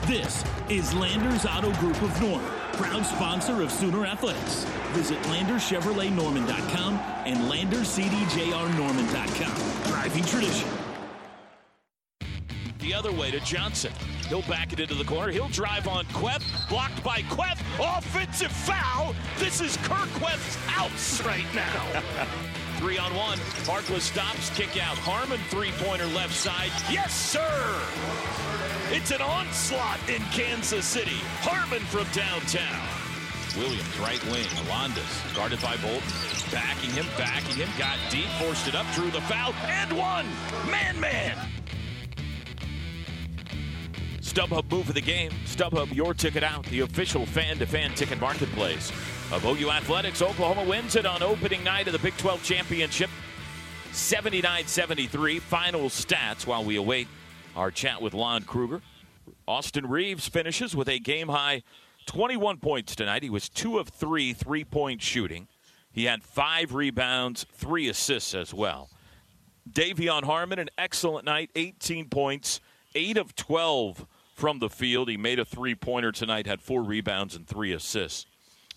This 0.07 0.45
is 0.69 0.93
Landers 0.95 1.47
Auto 1.47 1.73
Group 1.75 2.03
of 2.03 2.21
Norman, 2.21 2.51
proud 2.81 3.05
sponsor 3.05 3.61
of 3.63 3.71
Sooner 3.71 4.07
Athletics. 4.07 4.65
Visit 4.93 5.21
LandersChevroletNorman.com 5.25 6.95
and 7.27 7.37
LanderCDJRNorman.com. 7.51 9.93
Driving 9.93 10.25
tradition. 10.25 10.69
The 12.79 12.95
other 12.95 13.13
way 13.13 13.31
to 13.31 13.41
Johnson. 13.41 13.93
He'll 14.29 14.41
back 14.43 14.73
it 14.73 14.81
into 14.81 14.95
the 14.95 15.05
corner. 15.05 15.31
He'll 15.31 15.49
drive 15.49 15.87
on 15.87 16.07
Kuath. 16.07 16.43
Blocked 16.71 17.05
by 17.05 17.21
Kuath. 17.23 17.61
Offensive 17.99 18.51
foul. 18.51 19.15
This 19.39 19.61
is 19.61 19.77
Kur 19.79 20.07
Kuath's 20.17 20.57
house 20.67 21.23
right 21.23 21.45
now. 21.55 22.03
Three 22.79 22.97
on 22.97 23.15
one. 23.15 23.37
Harkless 23.67 24.01
stops. 24.01 24.49
Kick 24.57 24.83
out. 24.83 24.97
Harmon 24.97 25.39
three-pointer 25.51 26.07
left 26.07 26.35
side. 26.35 26.71
Yes, 26.91 27.15
sir. 27.15 27.79
It's 28.93 29.13
an 29.13 29.23
onslaught 29.23 30.01
in 30.09 30.21
Kansas 30.33 30.85
City. 30.85 31.19
Harmon 31.43 31.79
from 31.79 32.09
downtown. 32.13 32.89
Williams, 33.57 33.99
right 34.01 34.21
wing. 34.25 34.45
Alondes, 34.67 35.23
guarded 35.33 35.63
by 35.63 35.77
Bolton. 35.77 36.03
Backing 36.51 36.91
him, 36.91 37.07
backing 37.17 37.55
him. 37.55 37.69
Got 37.79 37.99
deep, 38.11 38.27
forced 38.41 38.67
it 38.67 38.75
up, 38.75 38.85
drew 38.93 39.09
the 39.13 39.21
foul, 39.21 39.55
and 39.63 39.93
one. 39.93 40.27
Man, 40.69 40.99
man. 40.99 41.39
StubHub 44.21 44.69
move 44.69 44.89
of 44.89 44.97
the 44.97 45.01
game. 45.01 45.31
StubHub, 45.45 45.95
your 45.95 46.13
ticket 46.13 46.43
out. 46.43 46.65
The 46.65 46.81
official 46.81 47.25
fan-to-fan 47.27 47.95
ticket 47.95 48.21
marketplace 48.21 48.91
of 49.31 49.45
OU 49.45 49.71
Athletics. 49.71 50.21
Oklahoma 50.21 50.69
wins 50.69 50.97
it 50.97 51.07
on 51.07 51.23
opening 51.23 51.63
night 51.63 51.87
of 51.87 51.93
the 51.93 52.01
Big 52.01 52.17
12 52.17 52.43
Championship. 52.43 53.11
79-73. 53.93 55.41
Final 55.41 55.83
stats 55.83 56.45
while 56.45 56.65
we 56.65 56.75
await 56.75 57.07
our 57.61 57.71
chat 57.71 58.01
with 58.01 58.15
Lon 58.15 58.43
Kruger. 58.45 58.81
Austin 59.47 59.87
Reaves 59.87 60.27
finishes 60.27 60.75
with 60.75 60.89
a 60.89 60.99
game-high 60.99 61.63
21 62.07 62.57
points 62.57 62.97
tonight. 62.97 63.23
He 63.23 63.29
was 63.29 63.51
two 63.51 63.79
of 63.79 63.89
three 63.89 64.33
three-point 64.33 65.03
shooting. 65.03 65.47
He 65.93 66.07
had 66.07 66.23
five 66.23 66.73
rebounds, 66.73 67.45
three 67.53 67.89
assists 67.89 68.35
as 68.35 68.55
well. 68.55 68.89
De'Vion 69.71 70.25
Harmon, 70.25 70.59
an 70.59 70.71
excellent 70.79 71.27
night, 71.27 71.51
18 71.55 72.09
points, 72.09 72.61
8 72.95 73.19
of 73.19 73.37
12 73.37 74.07
from 74.35 74.59
the 74.59 74.71
field. 74.71 75.11
He 75.11 75.19
made 75.19 75.39
a 75.39 75.45
three 75.45 75.75
pointer 75.75 76.13
tonight, 76.13 76.47
had 76.47 76.63
four 76.63 76.83
rebounds 76.83 77.37
and 77.37 77.47
three 77.47 77.73
assists. 77.73 78.25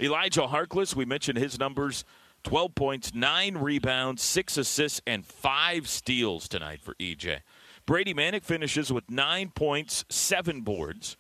Elijah 0.02 0.42
Harkless, 0.42 0.94
we 0.94 1.06
mentioned 1.06 1.38
his 1.38 1.58
numbers 1.58 2.04
12 2.44 2.76
points, 2.76 3.14
9 3.14 3.56
rebounds, 3.56 4.22
6 4.22 4.58
assists, 4.58 5.02
and 5.08 5.26
5 5.26 5.88
steals 5.88 6.50
tonight 6.50 6.82
for 6.82 6.96
EJ. 6.96 7.40
Brady 7.86 8.14
Manek 8.14 8.44
finishes 8.44 8.94
with 8.94 9.10
9 9.10 9.52
points, 9.56 10.06
7 10.10 10.62
boards. 10.62 11.18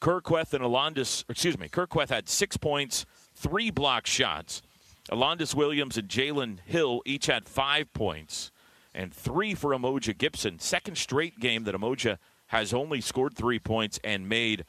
Kur 0.00 0.20
Kuath 0.20 0.54
and 0.54 0.62
Alondes, 0.64 1.24
excuse 1.28 1.58
me, 1.58 1.68
Kur 1.68 1.86
Kuath 1.86 2.08
had 2.08 2.28
6 2.28 2.56
points, 2.58 3.06
3 3.34 3.70
block 3.70 4.06
shots. 4.06 4.62
Alondes 5.10 5.54
Williams 5.54 5.96
and 5.96 6.08
Jalen 6.08 6.60
Hill 6.64 7.02
each 7.04 7.26
had 7.26 7.48
5 7.48 7.92
points 7.92 8.50
and 8.94 9.12
3 9.12 9.54
for 9.54 9.70
Umoja 9.70 10.16
Gibson. 10.16 10.58
Second 10.58 10.96
straight 10.96 11.38
game 11.38 11.64
that 11.64 11.74
Umoja 11.74 12.18
has 12.48 12.72
only 12.72 13.00
scored 13.00 13.34
three 13.34 13.58
points 13.58 13.98
and 14.04 14.28
made 14.28 14.64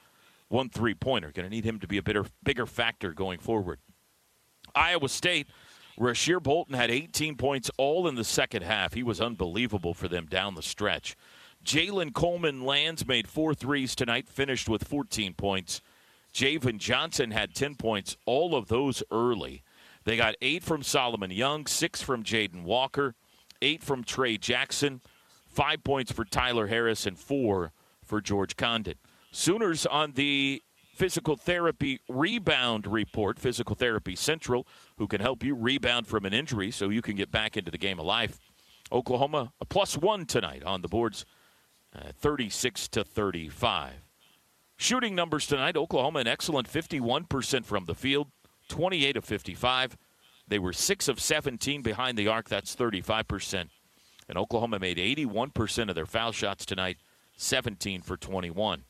one 0.50 0.70
three 0.70 0.94
pointer. 0.94 1.32
Going 1.32 1.46
to 1.46 1.50
need 1.50 1.66
him 1.66 1.80
to 1.80 1.88
be 1.88 1.98
a 1.98 2.04
bigger, 2.04 2.26
bigger 2.44 2.66
factor 2.66 3.14
going 3.14 3.40
forward. 3.40 3.80
Iowa 4.76 5.10
State, 5.10 5.48
Rasir 6.00 6.42
Bolton 6.42 6.76
had 6.76 6.92
18 6.92 7.36
points 7.36 7.72
all 7.78 8.08
in 8.08 8.16
the 8.16 8.24
second 8.24 8.64
half. 8.64 8.94
He 8.94 9.04
was 9.04 9.20
unbelievable 9.20 9.94
for 9.94 10.08
them 10.08 10.26
down 10.26 10.56
the 10.56 10.62
stretch. 10.62 11.16
Jalen 11.68 12.14
Coleman 12.14 12.62
Lands 12.62 13.06
made 13.06 13.28
four 13.28 13.54
threes 13.54 13.94
tonight, 13.94 14.30
finished 14.30 14.70
with 14.70 14.88
14 14.88 15.34
points. 15.34 15.82
Javan 16.32 16.80
Johnson 16.80 17.32
had 17.32 17.54
10 17.54 17.76
points, 17.76 18.16
all 18.26 18.56
of 18.56 18.70
those 18.70 19.04
early. 19.12 19.64
They 20.06 20.16
got 20.16 20.36
eight 20.42 20.64
from 20.64 20.82
Solomon 20.82 21.30
Young, 21.30 21.66
six 21.66 22.02
from 22.02 22.24
Jaden 22.24 22.64
Walker, 22.64 23.16
eight 23.62 23.84
from 23.84 24.06
Tre 24.06 24.38
Jackson, 24.38 25.02
five 25.46 25.84
points 25.84 26.10
for 26.10 26.24
Tyler 26.24 26.68
Harris, 26.68 27.06
and 27.06 27.20
four 27.20 27.74
for 28.02 28.22
George 28.22 28.56
Conditt. 28.56 29.00
Sooners 29.32 29.86
on 29.86 30.14
the 30.14 30.64
physical 30.96 31.36
therapy 31.36 32.00
rebound 32.08 32.88
report, 32.88 33.40
Physical 33.40 33.76
Therapy 33.76 34.16
Central, 34.16 34.66
who 35.00 35.06
can 35.06 35.20
help 35.20 35.44
you 35.44 35.54
rebound 35.54 36.08
from 36.08 36.26
an 36.26 36.34
injury 36.34 36.72
so 36.72 36.88
you 36.88 37.02
can 37.02 37.18
get 37.18 37.30
back 37.30 37.58
into 37.58 37.72
the 37.72 37.78
game 37.78 38.00
of 38.00 38.06
life. 38.06 38.40
Oklahoma 38.90 39.52
a 39.60 39.66
plus 39.66 39.98
one 39.98 40.26
tonight 40.26 40.64
on 40.64 40.82
the 40.82 40.88
boards, 40.88 41.26
uh, 41.98 42.12
36 42.20 42.88
to 42.90 43.04
35. 43.04 43.94
Shooting 44.78 45.16
numbers 45.16 45.48
tonight: 45.48 45.76
Oklahoma 45.76 46.20
an 46.20 46.28
excellent 46.28 46.72
51% 46.72 47.66
from 47.66 47.86
the 47.86 47.96
field, 47.96 48.28
28 48.70 49.18
of 49.18 49.26
55. 49.26 49.98
They 50.48 50.60
were 50.60 50.74
six 50.74 51.08
of 51.08 51.20
17 51.20 51.82
behind 51.82 52.18
the 52.18 52.28
arc. 52.28 52.48
That's 52.48 52.76
35%. 52.76 53.70
And 54.30 54.38
Oklahoma 54.38 54.80
made 54.80 54.98
81% 54.98 55.90
of 55.90 55.96
their 55.96 56.06
foul 56.06 56.32
shots 56.32 56.66
tonight, 56.66 56.98
17 57.38 58.02
for 58.02 58.18
21. 58.18 58.84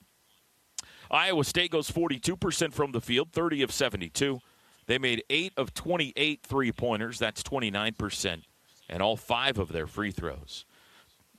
Iowa 1.10 1.43
State 1.43 1.72
goes 1.72 1.89
42% 1.89 2.74
from 2.74 2.91
the 2.91 3.02
field, 3.02 3.32
30 3.32 3.63
of 3.63 3.72
72. 3.72 4.39
They 4.88 4.98
made 4.98 5.24
8 5.30 5.54
of 5.58 5.74
28 5.74 6.41
three 6.43 6.72
pointers. 6.72 7.20
That's 7.20 7.43
29%. 7.43 8.43
And 8.89 9.02
all 9.02 9.17
five 9.17 9.58
of 9.58 9.72
their 9.72 9.88
free 9.88 10.12
throws. 10.12 10.65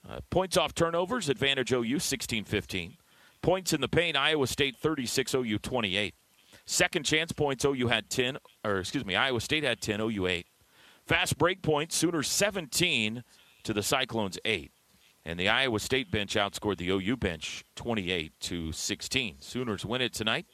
Uh, 0.07 0.19
points 0.29 0.57
off 0.57 0.73
turnovers, 0.73 1.29
advantage 1.29 1.71
OU 1.71 1.99
16 1.99 2.43
15. 2.43 2.97
Points 3.41 3.73
in 3.73 3.81
the 3.81 3.87
paint, 3.87 4.17
Iowa 4.17 4.47
State 4.47 4.75
36, 4.77 5.33
OU 5.33 5.59
28. 5.59 6.13
Second 6.65 7.03
chance 7.03 7.31
points, 7.31 7.65
OU 7.65 7.87
had 7.87 8.09
10, 8.09 8.37
or 8.63 8.79
excuse 8.79 9.05
me, 9.05 9.15
Iowa 9.15 9.39
State 9.41 9.63
had 9.63 9.81
10, 9.81 10.01
OU 10.01 10.27
8. 10.27 10.47
Fast 11.05 11.37
break 11.37 11.61
points, 11.61 11.95
Sooners 11.95 12.27
17 12.27 13.23
to 13.63 13.73
the 13.73 13.81
Cyclones 13.81 14.37
8. 14.45 14.71
And 15.25 15.39
the 15.39 15.49
Iowa 15.49 15.79
State 15.79 16.11
bench 16.11 16.35
outscored 16.35 16.77
the 16.77 16.89
OU 16.89 17.17
bench 17.17 17.63
28 17.75 18.33
to 18.41 18.71
16. 18.71 19.37
Sooners 19.39 19.85
win 19.85 20.01
it 20.01 20.13
tonight, 20.13 20.45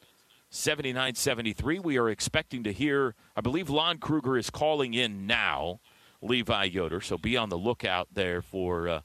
79-73. 0.50 1.82
We 1.82 1.98
are 1.98 2.08
expecting 2.08 2.62
to 2.64 2.72
hear. 2.72 3.14
I 3.36 3.40
believe 3.40 3.68
Lon 3.68 3.98
Kruger 3.98 4.36
is 4.36 4.50
calling 4.50 4.94
in 4.94 5.26
now, 5.26 5.80
Levi 6.22 6.64
Yoder. 6.64 7.00
So 7.00 7.18
be 7.18 7.36
on 7.36 7.48
the 7.48 7.58
lookout 7.58 8.08
there 8.12 8.42
for 8.42 8.88
uh, 8.88 9.00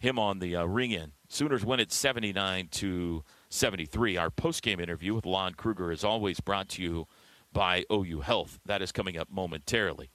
him 0.00 0.18
on 0.18 0.40
the 0.40 0.56
uh, 0.56 0.64
ring 0.64 0.90
in. 0.90 1.12
Sooners 1.28 1.64
win 1.64 1.78
it 1.78 1.92
79 1.92 2.68
to 2.72 3.22
73. 3.50 4.16
Our 4.16 4.30
post-game 4.30 4.80
interview 4.80 5.14
with 5.14 5.26
Lon 5.26 5.54
Kruger 5.54 5.92
is 5.92 6.02
always 6.02 6.40
brought 6.40 6.68
to 6.70 6.82
you 6.82 7.06
by 7.52 7.84
OU 7.92 8.20
Health. 8.20 8.58
That 8.66 8.82
is 8.82 8.90
coming 8.90 9.16
up 9.16 9.28
momentarily. 9.30 10.10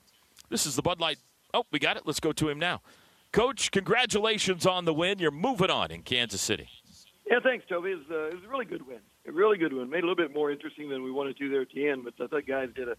This 0.50 0.66
is 0.66 0.76
the 0.76 0.82
Bud 0.82 1.00
Light. 1.00 1.20
Oh, 1.54 1.64
we 1.72 1.80
got 1.80 1.96
it. 1.96 2.04
Let's 2.06 2.20
go 2.20 2.34
to 2.34 2.50
him 2.50 2.60
now. 2.60 2.82
Coach, 3.32 3.72
congratulations 3.72 4.66
on 4.66 4.86
the 4.86 4.94
win. 4.94 5.20
You're 5.20 5.32
moving 5.32 5.70
on 5.70 5.92
in 5.92 6.02
Kansas 6.02 6.42
City. 6.42 6.68
Yeah, 7.30 7.40
thanks, 7.44 7.66
Toby. 7.68 7.92
It 7.92 7.96
was, 7.96 8.06
uh, 8.12 8.28
it 8.28 8.36
was 8.36 8.44
a 8.46 8.50
really 8.50 8.66
good 8.66 8.86
win. 8.86 9.00
A 9.28 9.32
really 9.32 9.58
good 9.58 9.74
win. 9.74 9.90
Made 9.90 10.04
a 10.04 10.08
little 10.08 10.16
bit 10.16 10.34
more 10.34 10.52
interesting 10.52 10.90
than 10.90 11.04
we 11.04 11.12
wanted 11.12 11.38
to 11.38 11.50
there 11.50 11.62
at 11.62 11.70
the 11.74 11.88
end, 11.88 12.04
but 12.04 12.14
I 12.24 12.28
thought 12.28 12.46
guys 12.46 12.70
did 12.76 12.90
a 12.90 12.96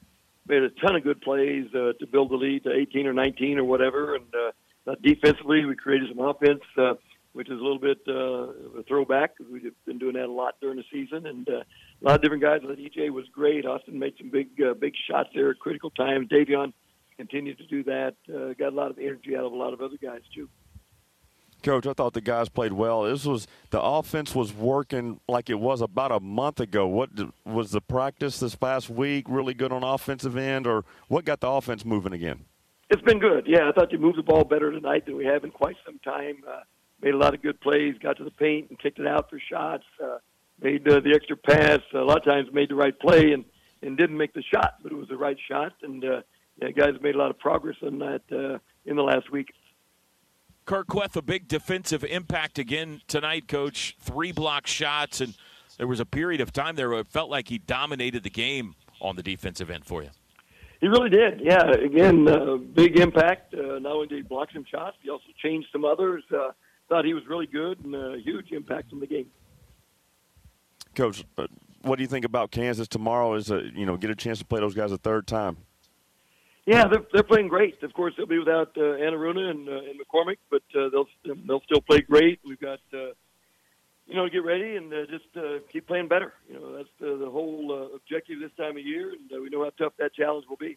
made 0.49 0.63
a 0.63 0.71
ton 0.71 0.95
of 0.95 1.03
good 1.03 1.21
plays 1.23 1.67
uh, 1.75 1.93
to 1.99 2.07
build 2.07 2.31
the 2.31 2.37
lead 2.37 2.65
to 2.65 2.73
18 2.73 3.07
or 3.07 3.13
19 3.13 3.59
or 3.59 3.65
whatever. 3.65 4.15
And 4.15 4.27
uh, 4.35 4.53
defensively, 4.95 5.65
we 5.65 5.75
created 5.77 6.09
some 6.09 6.25
offense, 6.25 6.63
uh, 6.79 6.95
which 7.33 7.49
is 7.49 7.59
a 7.59 7.63
little 7.63 7.79
bit 7.79 7.99
uh, 8.09 8.79
a 8.79 8.83
throwback 8.89 9.35
we've 9.51 9.73
been 9.85 9.99
doing 9.99 10.15
that 10.15 10.27
a 10.27 10.33
lot 10.33 10.55
during 10.61 10.77
the 10.77 10.85
season. 10.93 11.27
And 11.27 11.49
uh, 11.49 11.53
a 11.53 12.03
lot 12.03 12.15
of 12.15 12.23
different 12.23 12.43
guys. 12.43 12.61
Thought 12.63 12.79
EJ 12.79 13.11
was 13.11 13.27
great. 13.33 13.67
Austin 13.67 13.99
made 13.99 14.15
some 14.19 14.31
big 14.31 14.49
uh, 14.61 14.75
big 14.75 14.95
shots 15.09 15.31
there 15.35 15.51
at 15.51 15.59
critical 15.59 15.91
times. 15.91 16.29
De'Vion 16.29 16.73
continued 17.17 17.59
to 17.59 17.67
do 17.67 17.85
that. 17.85 18.15
Uh, 18.29 18.55
got 18.55 18.73
a 18.73 18.77
lot 18.77 18.91
of 18.91 18.99
energy 18.99 19.37
out 19.37 19.45
of 19.45 19.53
a 19.53 19.57
lot 19.57 19.73
of 19.73 19.81
other 19.81 19.97
guys 20.01 20.23
too. 20.35 20.49
Coach, 21.63 21.87
I 21.87 21.95
thought 21.95 22.13
the 22.13 22.21
guys 22.21 22.49
played 22.49 22.73
well. 22.73 23.03
This 23.03 23.25
was 23.25 23.49
the 23.71 23.81
offense 23.81 24.35
was 24.35 24.53
working 24.53 25.21
like 25.29 25.51
it 25.51 25.59
was 25.59 25.81
about 25.81 26.13
a 26.13 26.21
month 26.21 26.61
ago. 26.61 26.87
What 26.87 27.11
was 27.45 27.71
the 27.71 27.81
practice 27.81 28.39
this 28.39 28.55
past 28.55 28.89
week? 28.89 29.27
Really 29.29 29.55
good 29.55 29.73
on 29.73 29.83
offensive 29.83 30.37
end, 30.37 30.67
or 30.67 30.85
what 31.09 31.25
got 31.25 31.41
the 31.41 31.49
offense 31.49 31.85
moving 31.85 32.13
again? 32.13 32.45
It's 32.89 33.03
been 33.03 33.19
good. 33.19 33.47
Yeah, 33.47 33.69
I 33.69 33.73
thought 33.73 33.93
you 33.93 33.99
moved 33.99 34.19
the 34.19 34.23
ball 34.23 34.45
better 34.45 34.71
tonight 34.71 35.07
than 35.07 35.17
we 35.17 35.25
have 35.25 35.45
in 35.45 35.51
quite 35.51 35.77
some 35.85 35.99
time. 36.01 36.37
Uh, 36.49 36.61
made 37.03 37.15
a 37.15 37.19
lot 37.19 37.35
of 37.35 37.43
good 37.43 37.61
plays. 37.61 37.97
Got 38.01 38.17
to 38.19 38.25
the 38.25 38.31
paint 38.31 38.71
and 38.71 38.79
kicked 38.79 38.99
it 38.99 39.07
out 39.07 39.29
for 39.29 39.41
shots. 39.51 39.85
Uh, 40.03 40.19
made 40.61 40.87
uh, 40.89 41.01
the 41.01 41.13
extra 41.15 41.37
pass. 41.37 41.81
A 41.95 41.99
lot 41.99 42.19
of 42.19 42.25
times 42.25 42.49
made 42.53 42.71
the 42.71 42.75
right 42.75 42.99
play 42.99 43.33
and 43.33 43.45
and 43.83 43.97
didn't 43.97 44.17
make 44.17 44.33
the 44.33 44.43
shot, 44.43 44.75
but 44.83 44.91
it 44.91 44.95
was 44.95 45.09
the 45.09 45.17
right 45.17 45.37
shot. 45.49 45.73
And 45.83 46.05
uh, 46.05 46.21
yeah, 46.61 46.71
guys 46.71 46.95
made 47.03 47.15
a 47.15 47.19
lot 47.19 47.31
of 47.31 47.39
progress 47.39 47.77
on 47.83 47.99
that 47.99 48.23
uh, 48.33 48.59
in 48.85 48.97
the 48.97 49.03
last 49.03 49.31
week. 49.31 49.49
Kur 50.65 50.83
Kuath, 50.85 51.15
a 51.15 51.23
big 51.23 51.47
defensive 51.47 52.03
impact 52.03 52.59
again 52.59 53.01
tonight, 53.07 53.47
Coach. 53.47 53.97
Three 54.01 54.33
block 54.33 54.67
shots, 54.67 55.21
and 55.21 55.35
there 55.77 55.87
was 55.87 56.01
a 56.01 56.07
period 56.07 56.41
of 56.41 56.53
time 56.53 56.75
there 56.75 56.91
where 56.91 57.01
it 57.01 57.07
felt 57.07 57.31
like 57.31 57.49
he 57.49 57.59
dominated 57.59 58.23
the 58.23 58.31
game 58.31 58.75
on 59.01 59.15
the 59.17 59.23
defensive 59.23 59.71
end 59.71 59.85
for 59.85 60.03
you. 60.03 60.11
He 60.81 60.89
really 60.89 61.11
did. 61.11 61.41
Yeah. 61.41 61.71
Again, 61.71 62.29
uh, 62.29 62.57
big 62.57 62.99
impact. 62.99 63.55
Uh, 63.55 63.79
not 63.79 63.93
only 63.93 64.09
did 64.09 64.17
he 64.17 64.23
block 64.23 64.49
some 64.53 64.65
shots, 64.65 64.97
he 65.03 65.11
also 65.11 65.25
changed 65.43 65.69
some 65.73 65.85
others. 65.85 66.23
Uh, 66.33 66.51
thought 66.89 67.05
he 67.05 67.15
was 67.15 67.27
really 67.27 67.47
good 67.47 67.85
and 67.85 67.95
a 67.95 68.19
huge 68.23 68.53
impact 68.53 68.93
on 68.93 69.01
the 69.01 69.07
game. 69.07 69.27
Coach, 70.95 71.25
uh, 71.37 71.47
what 71.83 71.97
do 71.97 72.03
you 72.03 72.09
think 72.09 72.25
about 72.25 72.51
Kansas 72.51 72.89
tomorrow? 72.89 73.35
Is 73.35 73.51
a 73.51 73.63
you 73.75 73.87
know 73.87 73.97
get 73.97 74.11
a 74.11 74.15
chance 74.15 74.39
to 74.39 74.45
play 74.45 74.61
those 74.61 74.75
guys 74.75 74.93
a 74.93 74.99
third 74.99 75.27
time? 75.27 75.59
Yeah, 76.65 76.89
they're 76.89 77.05
they're 77.13 77.23
playing 77.23 77.49
great. 77.49 77.83
Of 77.83 77.93
course, 77.93 78.15
they'll 78.17 78.27
be 78.27 78.39
without 78.39 78.77
uh, 78.77 78.81
Enaruna 78.81 79.51
and, 79.51 79.69
uh, 79.69 79.73
and 79.73 80.01
McCormack, 80.01 80.39
but 80.51 80.63
uh, 80.75 80.89
they'll 80.91 81.09
they'll 81.47 81.63
still 81.63 81.81
play 81.81 82.01
great. 82.01 82.41
We've 82.45 82.61
got 82.61 82.81
uh, 82.93 83.13
you 84.07 84.15
know 84.15 84.29
get 84.29 84.45
ready 84.45 84.77
and 84.77 84.93
uh, 84.93 85.07
just 85.07 85.25
uh, 85.37 85.59
keep 85.73 85.87
playing 85.87 86.09
better. 86.09 86.35
You 86.49 86.55
know 86.55 86.77
that's 86.77 86.89
the, 87.01 87.17
the 87.17 87.31
whole 87.31 87.73
uh, 87.73 87.97
objective 87.97 88.41
this 88.41 88.53
time 88.57 88.77
of 88.77 88.85
year, 88.85 89.11
and 89.11 89.33
uh, 89.33 89.41
we 89.41 89.49
know 89.49 89.65
how 89.65 89.71
tough 89.71 89.95
that 89.99 90.15
challenge 90.15 90.47
will 90.49 90.57
be. 90.57 90.77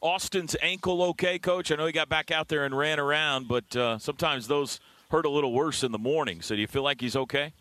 Austin's 0.00 0.54
ankle 0.62 1.02
okay, 1.02 1.38
Coach? 1.38 1.72
I 1.72 1.76
know 1.76 1.86
he 1.86 1.92
got 1.92 2.08
back 2.08 2.30
out 2.30 2.48
there 2.48 2.64
and 2.64 2.76
ran 2.76 3.00
around, 3.00 3.48
but 3.48 3.74
uh, 3.74 3.98
sometimes 3.98 4.46
those 4.46 4.80
hurt 5.10 5.26
a 5.26 5.30
little 5.30 5.52
worse 5.52 5.82
in 5.82 5.92
the 5.92 5.98
morning. 5.98 6.40
So 6.40 6.54
do 6.54 6.60
you 6.60 6.66
feel 6.66 6.82
like 6.82 7.00
he's 7.00 7.16
okay? 7.16 7.52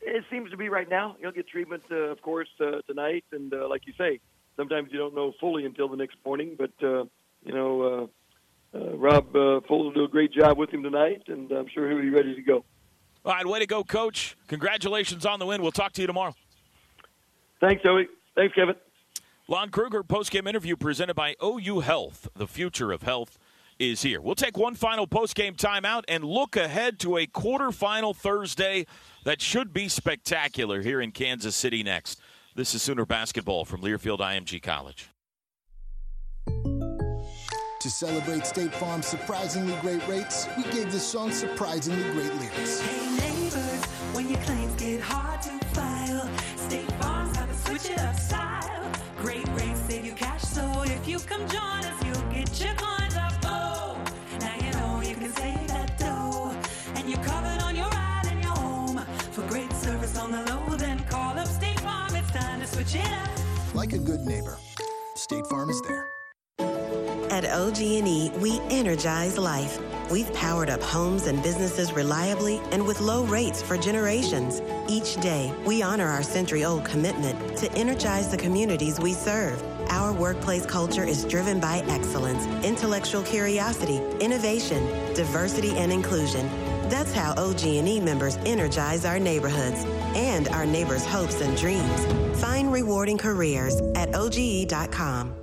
It 0.00 0.24
seems 0.30 0.50
to 0.50 0.56
be 0.56 0.68
right 0.68 0.88
now. 0.88 1.16
He'll 1.20 1.32
get 1.32 1.48
treatment, 1.48 1.82
uh, 1.90 1.96
of 1.96 2.22
course, 2.22 2.48
uh, 2.60 2.80
tonight, 2.86 3.24
and 3.32 3.52
uh, 3.52 3.68
like 3.68 3.86
you 3.86 3.92
say, 3.98 4.20
sometimes 4.56 4.90
you 4.92 4.98
don't 4.98 5.14
know 5.14 5.32
fully 5.40 5.64
until 5.66 5.88
the 5.88 5.96
next 5.96 6.16
morning. 6.24 6.56
But 6.56 6.72
uh, 6.82 7.04
you 7.44 7.52
know, 7.52 7.82
uh, 7.82 8.78
uh, 8.78 8.96
Rob 8.96 9.34
uh, 9.34 9.60
Fuller 9.66 9.84
will 9.84 9.92
do 9.92 10.04
a 10.04 10.08
great 10.08 10.32
job 10.32 10.56
with 10.56 10.70
him 10.70 10.82
tonight, 10.82 11.24
and 11.26 11.50
I'm 11.50 11.66
sure 11.68 11.90
he'll 11.90 12.00
be 12.00 12.10
ready 12.10 12.34
to 12.34 12.42
go. 12.42 12.64
All 13.24 13.32
right, 13.32 13.46
way 13.46 13.58
to 13.58 13.66
go, 13.66 13.84
Coach! 13.84 14.36
Congratulations 14.48 15.26
on 15.26 15.38
the 15.38 15.46
win. 15.46 15.60
We'll 15.60 15.72
talk 15.72 15.92
to 15.92 16.00
you 16.00 16.06
tomorrow. 16.06 16.34
Thanks, 17.60 17.82
Joey. 17.82 18.08
Thanks, 18.34 18.54
Kevin. 18.54 18.74
Lon 19.46 19.68
Kruger 19.68 20.02
post-game 20.02 20.46
interview 20.46 20.76
presented 20.76 21.14
by 21.14 21.34
OU 21.42 21.80
Health. 21.80 22.28
The 22.34 22.46
future 22.46 22.92
of 22.92 23.02
health 23.02 23.36
is 23.78 24.02
here. 24.02 24.20
We'll 24.20 24.34
take 24.34 24.56
one 24.56 24.74
final 24.74 25.06
post-game 25.06 25.56
timeout 25.56 26.04
and 26.08 26.24
look 26.24 26.56
ahead 26.56 26.98
to 27.00 27.16
a 27.16 27.26
quarterfinal 27.26 28.16
Thursday 28.16 28.86
that 29.24 29.42
should 29.42 29.72
be 29.72 29.88
spectacular 29.88 30.80
here 30.80 31.00
in 31.00 31.12
Kansas 31.12 31.56
City 31.56 31.82
next. 31.82 32.20
This 32.54 32.74
is 32.74 32.82
Sooner 32.82 33.04
basketball 33.04 33.64
from 33.64 33.82
Learfield 33.82 34.20
IMG 34.20 34.62
College. 34.62 35.08
To 37.80 37.88
celebrate 37.88 38.44
State 38.44 38.74
Farm's 38.74 39.06
surprisingly 39.06 39.74
great 39.80 40.06
rates, 40.06 40.46
we 40.54 40.64
gave 40.64 40.92
this 40.92 41.02
song 41.02 41.32
surprisingly 41.32 42.02
great 42.12 42.34
lyrics. 42.34 42.78
Hey 42.82 43.16
neighbors, 43.16 43.84
when 44.12 44.28
your 44.28 44.38
claims 44.40 44.74
get 44.74 45.00
hard 45.00 45.40
to 45.40 45.64
file, 45.68 46.28
State 46.56 46.92
Farm's 47.00 47.34
got 47.34 47.48
to 47.48 47.54
switch 47.54 47.90
it 47.90 47.98
up 48.00 48.14
style. 48.16 48.84
Great 49.22 49.48
rates 49.54 49.80
save 49.88 50.04
you 50.04 50.12
cash, 50.12 50.42
so 50.42 50.82
if 50.82 51.08
you 51.08 51.20
come 51.20 51.40
join 51.48 51.82
us, 51.88 52.04
you'll 52.04 52.30
get 52.30 52.60
your 52.60 52.74
coins 52.74 53.16
up. 53.16 53.32
Oh, 53.44 53.98
now 54.40 54.54
you 54.56 54.72
know 54.72 55.00
you 55.00 55.14
can 55.14 55.32
save 55.32 55.66
that 55.68 55.98
dough, 55.98 56.54
and 56.96 57.08
you're 57.08 57.24
covered 57.24 57.62
on 57.62 57.74
your 57.74 57.88
ride 57.88 58.26
and 58.26 58.42
your 58.42 58.52
home. 58.52 58.98
For 59.32 59.40
great 59.48 59.72
service 59.72 60.18
on 60.18 60.32
the 60.32 60.42
low, 60.52 60.76
then 60.76 60.98
call 61.04 61.38
up 61.38 61.48
State 61.48 61.80
Farm. 61.80 62.14
It's 62.14 62.30
time 62.30 62.60
to 62.60 62.66
switch 62.66 62.94
it 62.94 63.10
up. 63.10 63.74
Like 63.74 63.94
a 63.94 63.98
good 63.98 64.20
neighbor, 64.26 64.58
State 65.14 65.46
Farm 65.46 65.70
is 65.70 65.80
there. 65.80 66.06
At 67.40 67.52
OG&E, 67.52 68.30
we 68.36 68.60
energize 68.68 69.38
life. 69.38 69.80
We've 70.10 70.30
powered 70.34 70.68
up 70.68 70.82
homes 70.82 71.26
and 71.26 71.42
businesses 71.42 71.90
reliably 71.90 72.60
and 72.70 72.86
with 72.86 73.00
low 73.00 73.24
rates 73.24 73.62
for 73.62 73.78
generations. 73.78 74.60
Each 74.90 75.16
day, 75.22 75.50
we 75.64 75.80
honor 75.80 76.06
our 76.06 76.22
century-old 76.22 76.84
commitment 76.84 77.56
to 77.56 77.72
energize 77.72 78.30
the 78.30 78.36
communities 78.36 79.00
we 79.00 79.14
serve. 79.14 79.58
Our 79.88 80.12
workplace 80.12 80.66
culture 80.66 81.02
is 81.02 81.24
driven 81.24 81.60
by 81.60 81.78
excellence, 81.88 82.44
intellectual 82.62 83.22
curiosity, 83.22 84.02
innovation, 84.20 84.84
diversity, 85.14 85.70
and 85.78 85.90
inclusion. 85.90 86.46
That's 86.90 87.14
how 87.14 87.32
OG&E 87.38 88.00
members 88.00 88.36
energize 88.44 89.06
our 89.06 89.18
neighborhoods 89.18 89.82
and 90.14 90.46
our 90.48 90.66
neighbors' 90.66 91.06
hopes 91.06 91.40
and 91.40 91.56
dreams. 91.56 92.04
Find 92.38 92.70
rewarding 92.70 93.16
careers 93.16 93.80
at 93.94 94.14
OGE.com. 94.14 95.34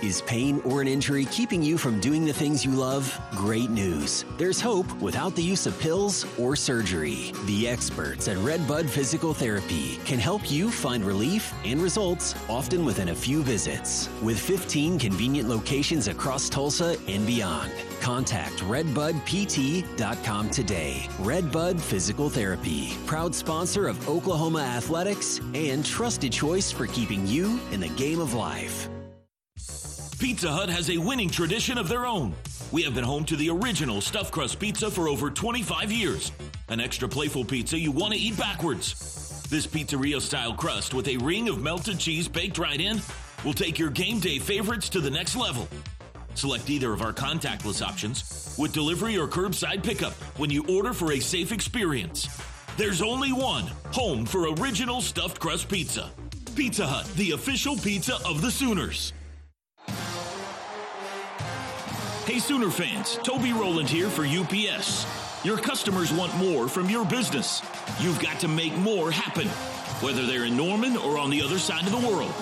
Is 0.00 0.22
pain 0.22 0.60
or 0.64 0.80
an 0.80 0.86
injury 0.86 1.24
keeping 1.24 1.60
you 1.60 1.76
from 1.76 1.98
doing 1.98 2.24
the 2.24 2.32
things 2.32 2.64
you 2.64 2.70
love? 2.70 3.20
Great 3.32 3.68
news. 3.68 4.24
There's 4.36 4.60
hope 4.60 4.86
without 5.00 5.34
the 5.34 5.42
use 5.42 5.66
of 5.66 5.76
pills 5.80 6.24
or 6.38 6.54
surgery. 6.54 7.32
The 7.46 7.66
experts 7.66 8.28
at 8.28 8.36
Redbud 8.38 8.88
Physical 8.88 9.34
Therapy 9.34 9.98
can 10.04 10.20
help 10.20 10.52
you 10.52 10.70
find 10.70 11.04
relief 11.04 11.52
and 11.64 11.82
results 11.82 12.36
often 12.48 12.84
within 12.84 13.08
a 13.08 13.14
few 13.14 13.42
visits. 13.42 14.08
With 14.22 14.38
15 14.38 15.00
convenient 15.00 15.48
locations 15.48 16.06
across 16.06 16.48
Tulsa 16.48 16.96
and 17.08 17.26
beyond. 17.26 17.72
Contact 18.00 18.54
redbudpt.com 18.68 20.50
today. 20.50 21.08
Redbud 21.18 21.82
Physical 21.82 22.30
Therapy, 22.30 22.96
proud 23.06 23.34
sponsor 23.34 23.88
of 23.88 24.08
Oklahoma 24.08 24.60
Athletics 24.60 25.40
and 25.54 25.84
trusted 25.84 26.30
choice 26.30 26.70
for 26.70 26.86
keeping 26.86 27.26
you 27.26 27.58
in 27.72 27.80
the 27.80 27.88
game 27.88 28.20
of 28.20 28.34
life. 28.34 28.88
Pizza 30.18 30.50
Hut 30.50 30.68
has 30.68 30.90
a 30.90 30.98
winning 30.98 31.30
tradition 31.30 31.78
of 31.78 31.88
their 31.88 32.04
own. 32.04 32.34
We 32.72 32.82
have 32.82 32.92
been 32.92 33.04
home 33.04 33.24
to 33.26 33.36
the 33.36 33.50
original 33.50 34.00
stuffed 34.00 34.32
crust 34.32 34.58
pizza 34.58 34.90
for 34.90 35.08
over 35.08 35.30
25 35.30 35.92
years. 35.92 36.32
An 36.68 36.80
extra 36.80 37.08
playful 37.08 37.44
pizza 37.44 37.78
you 37.78 37.92
want 37.92 38.14
to 38.14 38.18
eat 38.18 38.36
backwards. 38.36 39.46
This 39.48 39.64
pizzeria 39.64 40.20
style 40.20 40.54
crust 40.54 40.92
with 40.92 41.06
a 41.06 41.18
ring 41.18 41.48
of 41.48 41.62
melted 41.62 42.00
cheese 42.00 42.26
baked 42.26 42.58
right 42.58 42.80
in 42.80 43.00
will 43.44 43.52
take 43.52 43.78
your 43.78 43.90
game 43.90 44.18
day 44.18 44.40
favorites 44.40 44.88
to 44.88 45.00
the 45.00 45.10
next 45.10 45.36
level. 45.36 45.68
Select 46.34 46.68
either 46.68 46.92
of 46.92 47.00
our 47.00 47.12
contactless 47.12 47.80
options 47.80 48.56
with 48.58 48.72
delivery 48.72 49.16
or 49.16 49.28
curbside 49.28 49.84
pickup 49.84 50.14
when 50.36 50.50
you 50.50 50.66
order 50.66 50.92
for 50.92 51.12
a 51.12 51.20
safe 51.20 51.52
experience. 51.52 52.28
There's 52.76 53.02
only 53.02 53.32
one 53.32 53.70
home 53.92 54.26
for 54.26 54.52
original 54.54 55.00
stuffed 55.00 55.38
crust 55.38 55.68
pizza. 55.68 56.10
Pizza 56.56 56.88
Hut, 56.88 57.06
the 57.14 57.30
official 57.30 57.76
pizza 57.76 58.16
of 58.26 58.42
the 58.42 58.50
Sooners. 58.50 59.12
Hey, 62.28 62.40
Sooner 62.40 62.68
fans, 62.68 63.18
Toby 63.22 63.54
Rowland 63.54 63.88
here 63.88 64.10
for 64.10 64.26
UPS. 64.26 65.06
Your 65.46 65.56
customers 65.56 66.12
want 66.12 66.36
more 66.36 66.68
from 66.68 66.90
your 66.90 67.06
business. 67.06 67.62
You've 68.00 68.20
got 68.20 68.38
to 68.40 68.48
make 68.48 68.76
more 68.76 69.10
happen, 69.10 69.48
whether 70.04 70.26
they're 70.26 70.44
in 70.44 70.54
Norman 70.54 70.98
or 70.98 71.16
on 71.16 71.30
the 71.30 71.40
other 71.40 71.58
side 71.58 71.86
of 71.86 71.90
the 71.90 72.06
world, 72.06 72.32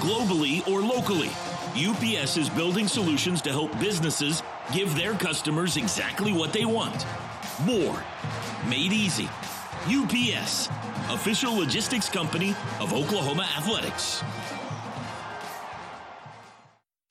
globally 0.00 0.66
or 0.66 0.80
locally. 0.80 1.28
UPS 1.76 2.38
is 2.38 2.48
building 2.48 2.88
solutions 2.88 3.42
to 3.42 3.50
help 3.50 3.78
businesses 3.78 4.42
give 4.72 4.96
their 4.96 5.12
customers 5.12 5.76
exactly 5.76 6.32
what 6.32 6.54
they 6.54 6.64
want 6.64 7.04
more. 7.66 8.02
Made 8.66 8.94
easy. 8.94 9.28
UPS, 9.86 10.70
official 11.10 11.54
logistics 11.54 12.08
company 12.08 12.56
of 12.80 12.94
Oklahoma 12.94 13.46
Athletics. 13.54 14.22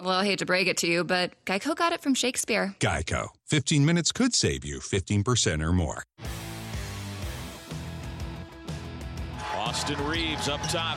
Well, 0.00 0.10
I 0.10 0.24
hate 0.24 0.38
to 0.38 0.46
break 0.46 0.68
it 0.68 0.76
to 0.78 0.86
you, 0.86 1.02
but 1.02 1.32
Geico 1.44 1.74
got 1.74 1.92
it 1.92 2.00
from 2.00 2.14
Shakespeare. 2.14 2.76
Geico. 2.78 3.28
15 3.46 3.84
minutes 3.84 4.12
could 4.12 4.32
save 4.32 4.64
you 4.64 4.78
15% 4.78 5.60
or 5.60 5.72
more. 5.72 6.04
Austin 9.56 10.02
Reaves 10.06 10.48
up 10.48 10.60
top. 10.68 10.96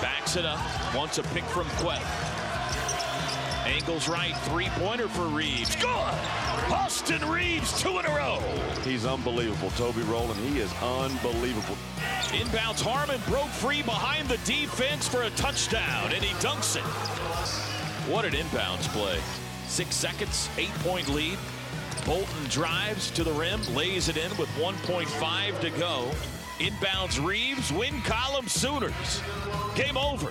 Backs 0.00 0.36
it 0.36 0.46
up. 0.46 0.60
Wants 0.94 1.18
a 1.18 1.24
pick 1.24 1.44
from 1.44 1.66
Kuath. 1.80 2.35
Angles 3.66 4.08
right. 4.08 4.36
Three 4.42 4.68
pointer 4.76 5.08
for 5.08 5.26
Reaves. 5.26 5.74
Good. 5.76 6.14
Austin 6.72 7.28
Reaves, 7.28 7.80
two 7.80 7.98
in 7.98 8.06
a 8.06 8.10
row. 8.10 8.40
He's 8.84 9.04
unbelievable. 9.04 9.70
Toby 9.70 10.02
Rowland, 10.02 10.40
he 10.40 10.60
is 10.60 10.72
unbelievable. 10.80 11.76
Inbounds 12.28 12.80
Harmon 12.80 13.20
broke 13.26 13.48
free 13.48 13.82
behind 13.82 14.28
the 14.28 14.38
defense 14.38 15.08
for 15.08 15.22
a 15.22 15.30
touchdown, 15.30 16.12
and 16.12 16.22
he 16.22 16.32
dunks 16.34 16.76
it. 16.76 16.82
What 18.08 18.24
an 18.24 18.32
inbounds 18.32 18.88
play. 18.88 19.18
Six 19.66 19.96
seconds, 19.96 20.48
eight 20.58 20.74
point 20.84 21.08
lead. 21.08 21.38
Bolton 22.04 22.44
drives 22.48 23.10
to 23.10 23.24
the 23.24 23.32
rim, 23.32 23.60
lays 23.74 24.08
it 24.08 24.16
in 24.16 24.30
with 24.36 24.48
1.5 24.50 25.60
to 25.60 25.70
go. 25.70 26.08
Inbounds 26.60 27.22
Reaves, 27.24 27.72
win 27.72 28.00
column 28.02 28.46
Sooners. 28.46 29.20
Game 29.74 29.96
over. 29.96 30.30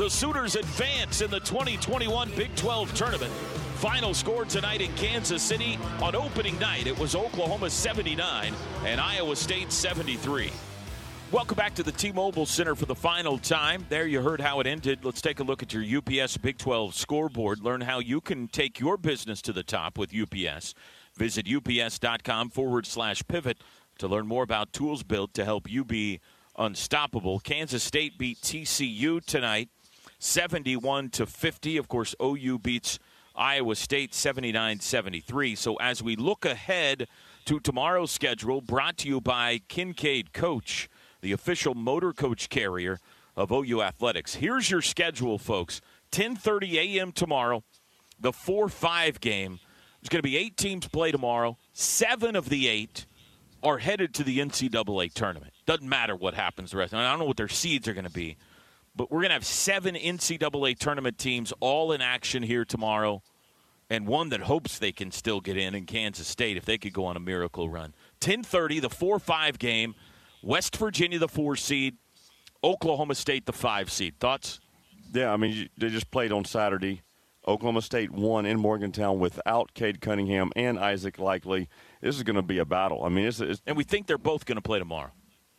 The 0.00 0.08
Sooners 0.08 0.56
advance 0.56 1.20
in 1.20 1.30
the 1.30 1.40
2021 1.40 2.30
Big 2.34 2.56
12 2.56 2.94
tournament. 2.94 3.30
Final 3.74 4.14
score 4.14 4.46
tonight 4.46 4.80
in 4.80 4.90
Kansas 4.94 5.42
City 5.42 5.78
on 6.00 6.16
opening 6.16 6.58
night. 6.58 6.86
It 6.86 6.98
was 6.98 7.14
Oklahoma 7.14 7.68
79 7.68 8.54
and 8.86 8.98
Iowa 8.98 9.36
State 9.36 9.70
73. 9.70 10.52
Welcome 11.30 11.54
back 11.54 11.74
to 11.74 11.82
the 11.82 11.92
T-Mobile 11.92 12.46
Center 12.46 12.74
for 12.74 12.86
the 12.86 12.94
final 12.94 13.36
time. 13.36 13.84
There 13.90 14.06
you 14.06 14.22
heard 14.22 14.40
how 14.40 14.58
it 14.60 14.66
ended. 14.66 15.04
Let's 15.04 15.20
take 15.20 15.38
a 15.38 15.42
look 15.42 15.62
at 15.62 15.74
your 15.74 15.84
UPS 15.84 16.38
Big 16.38 16.56
12 16.56 16.94
scoreboard. 16.94 17.60
Learn 17.60 17.82
how 17.82 17.98
you 17.98 18.22
can 18.22 18.48
take 18.48 18.80
your 18.80 18.96
business 18.96 19.42
to 19.42 19.52
the 19.52 19.62
top 19.62 19.98
with 19.98 20.14
UPS. 20.14 20.72
Visit 21.14 21.46
ups.com 21.46 22.48
forward 22.48 22.86
slash 22.86 23.22
pivot 23.28 23.58
to 23.98 24.08
learn 24.08 24.26
more 24.26 24.44
about 24.44 24.72
tools 24.72 25.02
built 25.02 25.34
to 25.34 25.44
help 25.44 25.70
you 25.70 25.84
be 25.84 26.20
unstoppable. 26.56 27.38
Kansas 27.40 27.82
State 27.82 28.18
beat 28.18 28.40
TCU 28.40 29.22
tonight, 29.24 29.68
71 30.20 31.08
to 31.10 31.26
50. 31.26 31.76
Of 31.76 31.88
course, 31.88 32.14
OU 32.22 32.58
beats 32.60 32.98
Iowa 33.34 33.74
State 33.74 34.12
79-73. 34.12 35.56
So 35.56 35.74
as 35.76 36.02
we 36.02 36.14
look 36.14 36.44
ahead 36.44 37.08
to 37.46 37.58
tomorrow's 37.58 38.10
schedule, 38.10 38.60
brought 38.60 38.98
to 38.98 39.08
you 39.08 39.20
by 39.20 39.62
Kincaid 39.68 40.32
Coach, 40.32 40.88
the 41.22 41.32
official 41.32 41.74
motor 41.74 42.12
coach 42.12 42.50
carrier 42.50 43.00
of 43.34 43.50
OU 43.50 43.82
Athletics. 43.82 44.34
Here's 44.34 44.70
your 44.70 44.82
schedule, 44.82 45.38
folks. 45.38 45.80
10:30 46.12 46.74
a.m. 46.74 47.12
tomorrow, 47.12 47.64
the 48.18 48.32
4-5 48.32 49.20
game. 49.20 49.58
There's 50.00 50.10
going 50.10 50.18
to 50.18 50.22
be 50.22 50.36
eight 50.36 50.56
teams 50.56 50.86
play 50.86 51.10
tomorrow. 51.10 51.56
Seven 51.72 52.36
of 52.36 52.48
the 52.48 52.68
eight 52.68 53.06
are 53.62 53.78
headed 53.78 54.14
to 54.14 54.24
the 54.24 54.38
NCAA 54.38 55.12
tournament. 55.12 55.52
Doesn't 55.66 55.88
matter 55.88 56.16
what 56.16 56.34
happens 56.34 56.72
the 56.72 56.78
rest. 56.78 56.92
I 56.94 57.08
don't 57.08 57.18
know 57.18 57.26
what 57.26 57.36
their 57.36 57.48
seeds 57.48 57.86
are 57.88 57.94
going 57.94 58.04
to 58.04 58.10
be, 58.10 58.36
but 58.94 59.10
we're 59.10 59.20
going 59.20 59.30
to 59.30 59.34
have 59.34 59.46
seven 59.46 59.94
NCAA 59.94 60.78
tournament 60.78 61.18
teams 61.18 61.52
all 61.60 61.92
in 61.92 62.00
action 62.00 62.42
here 62.42 62.64
tomorrow, 62.64 63.22
and 63.88 64.06
one 64.06 64.28
that 64.30 64.42
hopes 64.42 64.78
they 64.78 64.92
can 64.92 65.10
still 65.10 65.40
get 65.40 65.56
in 65.56 65.74
in 65.74 65.86
Kansas 65.86 66.26
State 66.26 66.56
if 66.56 66.64
they 66.64 66.78
could 66.78 66.92
go 66.92 67.04
on 67.04 67.16
a 67.16 67.20
miracle 67.20 67.68
run. 67.68 67.94
10:30, 68.20 68.80
the 68.80 68.90
four-five 68.90 69.58
game. 69.58 69.94
West 70.42 70.76
Virginia, 70.76 71.18
the 71.18 71.28
four 71.28 71.56
seed. 71.56 71.96
Oklahoma 72.62 73.14
State, 73.14 73.46
the 73.46 73.52
five 73.52 73.90
seed. 73.90 74.18
Thoughts? 74.18 74.60
Yeah, 75.12 75.32
I 75.32 75.36
mean 75.36 75.68
they 75.76 75.88
just 75.88 76.10
played 76.10 76.32
on 76.32 76.44
Saturday. 76.44 77.02
Oklahoma 77.48 77.82
State 77.82 78.10
won 78.10 78.44
in 78.44 78.58
Morgantown 78.58 79.18
without 79.18 79.72
Cade 79.74 80.00
Cunningham 80.00 80.50
and 80.54 80.78
Isaac 80.78 81.16
Likekele. 81.16 81.68
This 82.00 82.16
is 82.16 82.22
going 82.22 82.36
to 82.36 82.42
be 82.42 82.58
a 82.58 82.66
battle. 82.66 83.02
I 83.02 83.08
mean, 83.08 83.26
it's, 83.26 83.40
it's 83.40 83.62
and 83.66 83.76
we 83.76 83.84
think 83.84 84.06
they're 84.06 84.18
both 84.18 84.44
going 84.44 84.56
to 84.56 84.62
play 84.62 84.78
tomorrow. 84.78 85.10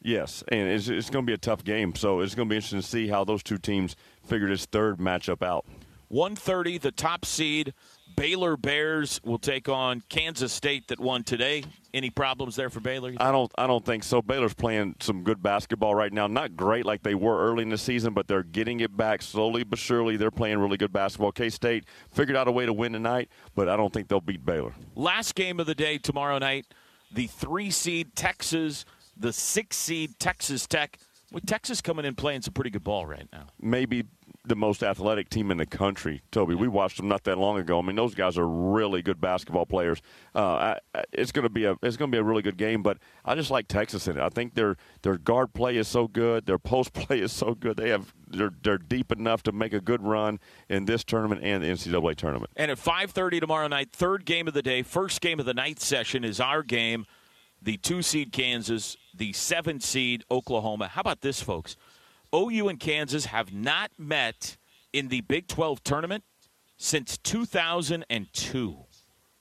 Yes, 0.01 0.43
and 0.47 0.67
it's, 0.67 0.87
it's 0.87 1.09
going 1.09 1.25
to 1.25 1.29
be 1.29 1.33
a 1.33 1.37
tough 1.37 1.63
game. 1.63 1.95
So 1.95 2.21
it's 2.21 2.33
going 2.35 2.47
to 2.47 2.51
be 2.51 2.55
interesting 2.55 2.81
to 2.81 2.87
see 2.87 3.07
how 3.07 3.23
those 3.23 3.43
two 3.43 3.57
teams 3.57 3.95
figure 4.23 4.47
this 4.47 4.65
third 4.65 4.97
matchup 4.97 5.43
out. 5.43 5.65
130, 6.09 6.77
the 6.79 6.91
top 6.91 7.23
seed. 7.25 7.73
Baylor 8.17 8.57
Bears 8.57 9.21
will 9.23 9.39
take 9.39 9.69
on 9.69 10.03
Kansas 10.09 10.51
State 10.51 10.89
that 10.89 10.99
won 10.99 11.23
today. 11.23 11.63
Any 11.93 12.09
problems 12.09 12.57
there 12.57 12.69
for 12.69 12.81
Baylor? 12.81 13.13
I 13.17 13.31
don't. 13.31 13.49
I 13.57 13.67
don't 13.67 13.85
think 13.85 14.03
so. 14.03 14.21
Baylor's 14.21 14.53
playing 14.53 14.95
some 14.99 15.23
good 15.23 15.41
basketball 15.41 15.95
right 15.95 16.11
now. 16.11 16.27
Not 16.27 16.57
great 16.57 16.85
like 16.85 17.03
they 17.03 17.15
were 17.15 17.39
early 17.49 17.63
in 17.63 17.69
the 17.69 17.77
season, 17.77 18.13
but 18.13 18.27
they're 18.27 18.43
getting 18.43 18.81
it 18.81 18.95
back 18.95 19.21
slowly 19.21 19.63
but 19.63 19.79
surely. 19.79 20.17
They're 20.17 20.31
playing 20.31 20.59
really 20.59 20.75
good 20.77 20.91
basketball. 20.91 21.31
K 21.31 21.49
State 21.49 21.85
figured 22.11 22.35
out 22.35 22.49
a 22.49 22.51
way 22.51 22.65
to 22.65 22.73
win 22.73 22.91
tonight, 22.91 23.29
but 23.55 23.69
I 23.69 23.77
don't 23.77 23.93
think 23.93 24.09
they'll 24.09 24.19
beat 24.19 24.45
Baylor. 24.45 24.73
Last 24.95 25.35
game 25.35 25.59
of 25.61 25.65
the 25.65 25.75
day 25.75 25.97
tomorrow 25.97 26.37
night. 26.37 26.65
The 27.13 27.27
three 27.27 27.71
seed 27.71 28.15
Texas, 28.15 28.85
the 29.17 29.33
six 29.33 29.77
seed 29.77 30.19
Texas 30.19 30.67
Tech. 30.67 30.97
With 31.31 31.45
Texas 31.45 31.79
coming 31.79 32.03
in 32.03 32.15
playing 32.15 32.41
some 32.41 32.53
pretty 32.53 32.71
good 32.71 32.83
ball 32.83 33.05
right 33.05 33.27
now. 33.31 33.45
Maybe 33.57 34.03
the 34.43 34.55
most 34.55 34.81
athletic 34.81 35.29
team 35.29 35.51
in 35.51 35.57
the 35.57 35.65
country, 35.65 36.23
Toby. 36.31 36.55
We 36.55 36.67
watched 36.67 36.97
them 36.97 37.07
not 37.07 37.23
that 37.25 37.37
long 37.37 37.59
ago. 37.59 37.77
I 37.77 37.81
mean, 37.83 37.95
those 37.95 38.15
guys 38.15 38.37
are 38.37 38.47
really 38.47 39.01
good 39.01 39.21
basketball 39.21 39.65
players. 39.65 40.01
Uh, 40.33 40.75
I, 40.95 41.03
it's 41.11 41.31
going 41.31 41.43
to 41.43 41.49
be 41.49 41.65
a 41.65 41.77
it's 41.83 41.95
going 41.95 42.11
to 42.11 42.15
be 42.15 42.19
a 42.19 42.23
really 42.23 42.41
good 42.41 42.57
game. 42.57 42.81
But 42.81 42.97
I 43.23 43.35
just 43.35 43.51
like 43.51 43.67
Texas 43.67 44.07
in 44.07 44.17
it. 44.17 44.21
I 44.21 44.29
think 44.29 44.55
their 44.55 44.77
their 45.03 45.17
guard 45.17 45.53
play 45.53 45.77
is 45.77 45.87
so 45.87 46.07
good. 46.07 46.47
Their 46.47 46.57
post 46.57 46.93
play 46.93 47.19
is 47.19 47.31
so 47.31 47.53
good. 47.53 47.77
They 47.77 47.89
have 47.89 48.13
they're 48.27 48.53
they're 48.63 48.79
deep 48.79 49.11
enough 49.11 49.43
to 49.43 49.51
make 49.51 49.73
a 49.73 49.81
good 49.81 50.01
run 50.01 50.39
in 50.69 50.85
this 50.85 51.03
tournament 51.03 51.41
and 51.43 51.63
the 51.63 51.67
NCAA 51.67 52.15
tournament. 52.15 52.51
And 52.55 52.71
at 52.71 52.77
5:30 52.77 53.39
tomorrow 53.39 53.67
night, 53.67 53.91
third 53.91 54.25
game 54.25 54.47
of 54.47 54.53
the 54.53 54.63
day, 54.63 54.81
first 54.81 55.21
game 55.21 55.39
of 55.39 55.45
the 55.45 55.53
night 55.53 55.79
session 55.79 56.23
is 56.23 56.39
our 56.39 56.63
game. 56.63 57.05
The 57.61 57.77
two 57.77 58.01
seed 58.01 58.31
Kansas, 58.31 58.97
the 59.13 59.33
seven 59.33 59.79
seed 59.79 60.23
Oklahoma. 60.31 60.87
How 60.87 61.01
about 61.01 61.21
this, 61.21 61.41
folks? 61.41 61.75
OU 62.33 62.69
and 62.69 62.79
Kansas 62.79 63.25
have 63.25 63.53
not 63.53 63.91
met 63.97 64.57
in 64.93 65.09
the 65.09 65.21
Big 65.21 65.47
12 65.47 65.83
tournament 65.83 66.23
since 66.77 67.17
2002. 67.17 68.77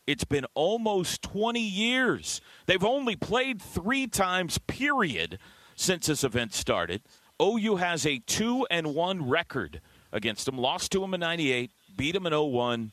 It's 0.06 0.24
been 0.24 0.46
almost 0.54 1.22
20 1.22 1.60
years. 1.60 2.40
They've 2.66 2.84
only 2.84 3.16
played 3.16 3.62
three 3.62 4.06
times, 4.06 4.58
period, 4.58 5.38
since 5.76 6.06
this 6.06 6.24
event 6.24 6.52
started. 6.52 7.02
OU 7.40 7.76
has 7.76 8.04
a 8.04 8.18
2 8.18 8.66
and 8.70 8.94
1 8.94 9.28
record 9.28 9.80
against 10.12 10.46
them. 10.46 10.58
Lost 10.58 10.92
to 10.92 11.00
them 11.00 11.14
in 11.14 11.20
98, 11.20 11.70
beat 11.96 12.12
them 12.12 12.26
in 12.26 12.32
01, 12.32 12.92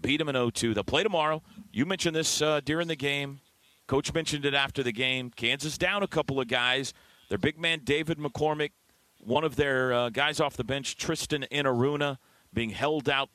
beat 0.00 0.16
them 0.16 0.28
in 0.28 0.50
02. 0.50 0.74
They'll 0.74 0.84
play 0.84 1.02
tomorrow. 1.02 1.42
You 1.70 1.86
mentioned 1.86 2.16
this 2.16 2.40
uh, 2.40 2.60
during 2.64 2.88
the 2.88 2.96
game. 2.96 3.40
Coach 3.86 4.12
mentioned 4.14 4.44
it 4.44 4.54
after 4.54 4.82
the 4.82 4.92
game. 4.92 5.30
Kansas 5.30 5.76
down 5.76 6.02
a 6.02 6.08
couple 6.08 6.40
of 6.40 6.48
guys. 6.48 6.92
Their 7.28 7.38
big 7.38 7.58
man, 7.58 7.80
David 7.84 8.18
McCormack, 8.18 8.70
one 9.18 9.44
of 9.44 9.56
their 9.56 9.92
uh, 9.92 10.10
guys 10.10 10.40
off 10.40 10.56
the 10.56 10.64
bench, 10.64 10.96
Tristan 10.96 11.46
Enaruna, 11.50 12.18
being 12.52 12.70
held 12.70 13.08
out 13.08 13.30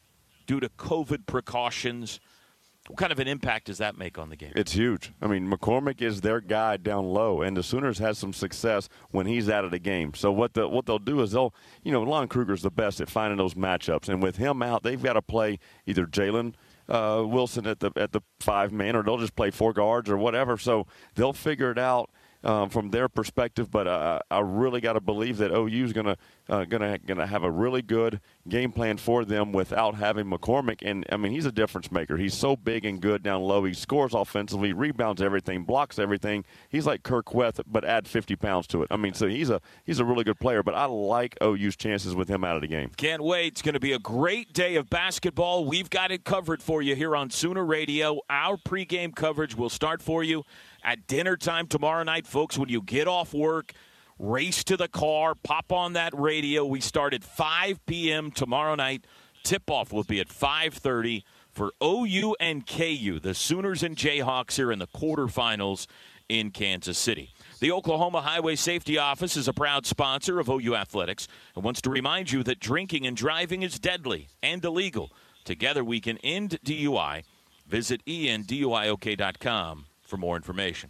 due 0.47 0.59
to 0.59 0.69
COVID 0.69 1.25
precautions. 1.25 2.19
What 2.87 2.97
kind 2.97 3.11
of 3.11 3.19
an 3.19 3.27
impact 3.27 3.67
does 3.67 3.77
that 3.77 3.97
make 3.99 4.17
on 4.17 4.29
the 4.29 4.35
game? 4.35 4.53
It's 4.55 4.71
huge. 4.71 5.11
I 5.21 5.27
mean, 5.27 5.47
McCormack 5.47 6.01
is 6.01 6.21
their 6.21 6.41
guy 6.41 6.77
down 6.77 7.05
low, 7.05 7.43
and 7.43 7.55
the 7.55 7.61
Sooners 7.61 7.99
has 7.99 8.17
some 8.17 8.33
success 8.33 8.89
when 9.11 9.27
he's 9.27 9.47
out 9.47 9.63
of 9.63 9.69
the 9.69 9.77
game. 9.77 10.15
So 10.15 10.31
what 10.31 10.55
the 10.55 10.67
what 10.67 10.87
they'll 10.87 10.97
do 10.97 11.21
is 11.21 11.33
they'll, 11.33 11.53
you 11.83 11.91
know, 11.91 12.01
Lon 12.01 12.27
Kruger's 12.27 12.63
the 12.63 12.71
best 12.71 12.99
at 12.99 13.09
finding 13.09 13.37
those 13.37 13.53
matchups, 13.53 14.09
and 14.09 14.23
with 14.23 14.37
him 14.37 14.63
out, 14.63 14.81
they've 14.81 15.01
got 15.01 15.13
to 15.13 15.21
play 15.21 15.59
either 15.85 16.07
Jalen. 16.07 16.55
Uh, 16.89 17.23
Wilson 17.25 17.67
at 17.67 17.79
the 17.79 17.91
at 17.95 18.11
the 18.13 18.21
five 18.39 18.71
man, 18.71 18.95
or 18.95 19.03
they'll 19.03 19.17
just 19.17 19.35
play 19.35 19.51
four 19.51 19.73
guards 19.73 20.09
or 20.09 20.17
whatever. 20.17 20.57
So 20.57 20.87
they'll 21.13 21.33
figure 21.33 21.71
it 21.71 21.77
out 21.77 22.09
um, 22.43 22.69
from 22.69 22.89
their 22.91 23.09
perspective. 23.09 23.69
But 23.71 23.87
uh, 23.87 24.19
I 24.29 24.39
really 24.39 24.81
got 24.81 24.93
to 24.93 25.01
believe 25.01 25.37
that 25.37 25.51
OU 25.51 25.85
is 25.85 25.93
going 25.93 26.07
to 26.07 26.17
uh, 26.49 26.65
gonna 26.65 26.97
gonna 26.97 27.27
have 27.27 27.43
a 27.43 27.51
really 27.51 27.81
good 27.81 28.19
game 28.47 28.71
plan 28.71 28.97
for 28.97 29.23
them 29.23 29.51
without 29.51 29.95
having 29.95 30.25
McCormack. 30.25 30.79
And 30.81 31.05
I 31.11 31.17
mean, 31.17 31.31
he's 31.31 31.45
a 31.45 31.51
difference 31.51 31.91
maker. 31.91 32.17
He's 32.17 32.33
so 32.33 32.55
big 32.55 32.85
and 32.85 32.99
good 32.99 33.21
down 33.21 33.43
low. 33.43 33.63
He 33.65 33.73
scores 33.73 34.13
offensively, 34.13 34.73
rebounds 34.73 35.21
everything, 35.21 35.63
blocks 35.63 35.99
everything. 35.99 36.45
He's 36.69 36.87
like 36.87 37.03
Kur 37.03 37.21
Kuath, 37.21 37.61
but 37.67 37.85
add 37.85 38.07
50 38.07 38.35
pounds 38.35 38.67
to 38.67 38.81
it. 38.81 38.87
I 38.89 38.97
mean, 38.97 39.13
so 39.13 39.27
he's 39.27 39.49
a 39.49 39.61
he's 39.85 39.99
a 39.99 40.05
really 40.05 40.23
good 40.23 40.39
player. 40.39 40.63
But 40.63 40.73
I 40.75 40.85
like 40.85 41.37
OU's 41.43 41.75
chances 41.75 42.15
with 42.15 42.29
him 42.29 42.43
out 42.43 42.55
of 42.55 42.61
the 42.61 42.67
game. 42.67 42.91
Can't 42.97 43.23
wait. 43.23 43.53
It's 43.53 43.61
going 43.61 43.73
to 43.73 43.79
be 43.79 43.93
a 43.93 43.99
great 43.99 44.53
day 44.53 44.75
of 44.75 44.89
basketball. 44.89 45.65
We've 45.65 45.89
got 45.89 46.11
it 46.11 46.23
covered 46.23 46.63
for 46.63 46.81
you 46.81 46.95
here 46.95 47.15
on 47.15 47.29
Sooner 47.29 47.63
Radio. 47.63 48.21
Our 48.29 48.57
pregame 48.57 49.15
coverage 49.15 49.55
will 49.55 49.69
start 49.69 50.01
for 50.01 50.23
you 50.23 50.43
at 50.83 51.07
dinner 51.07 51.37
time 51.37 51.67
tomorrow 51.67 52.03
night, 52.03 52.27
folks. 52.27 52.57
When 52.57 52.69
you 52.69 52.81
get 52.81 53.07
off 53.07 53.33
work 53.33 53.73
race 54.17 54.63
to 54.65 54.77
the 54.77 54.87
car, 54.87 55.35
pop 55.35 55.71
on 55.71 55.93
that 55.93 56.13
radio. 56.13 56.65
We 56.65 56.81
start 56.81 57.13
at 57.13 57.23
5 57.23 57.85
p.m. 57.85 58.31
tomorrow 58.31 58.75
night. 58.75 59.05
Tip 59.43 59.69
off 59.69 59.93
will 59.93 60.03
be 60.03 60.19
at 60.19 60.27
5:30 60.27 61.23
for 61.51 61.71
OU 61.83 62.35
and 62.39 62.67
KU, 62.67 63.19
the 63.19 63.33
Sooners 63.33 63.83
and 63.83 63.95
Jayhawks 63.95 64.55
here 64.55 64.71
in 64.71 64.79
the 64.79 64.87
quarterfinals 64.87 65.87
in 66.27 66.51
Kansas 66.51 66.97
City. 66.97 67.33
The 67.59 67.71
Oklahoma 67.71 68.21
Highway 68.21 68.55
Safety 68.55 68.97
Office 68.97 69.35
is 69.35 69.47
a 69.47 69.53
proud 69.53 69.85
sponsor 69.85 70.39
of 70.39 70.47
OU 70.47 70.75
Athletics 70.75 71.27
and 71.55 71.63
wants 71.63 71.81
to 71.81 71.89
remind 71.89 72.31
you 72.31 72.43
that 72.43 72.59
drinking 72.59 73.07
and 73.07 73.17
driving 73.17 73.63
is 73.63 73.79
deadly 73.79 74.27
and 74.43 74.63
illegal. 74.63 75.11
Together 75.43 75.83
we 75.83 75.99
can 75.99 76.17
end 76.19 76.59
DUI. 76.63 77.23
Visit 77.67 78.05
enduiok.com 78.05 79.85
for 80.09 80.17
more 80.17 80.35
information. 80.35 80.89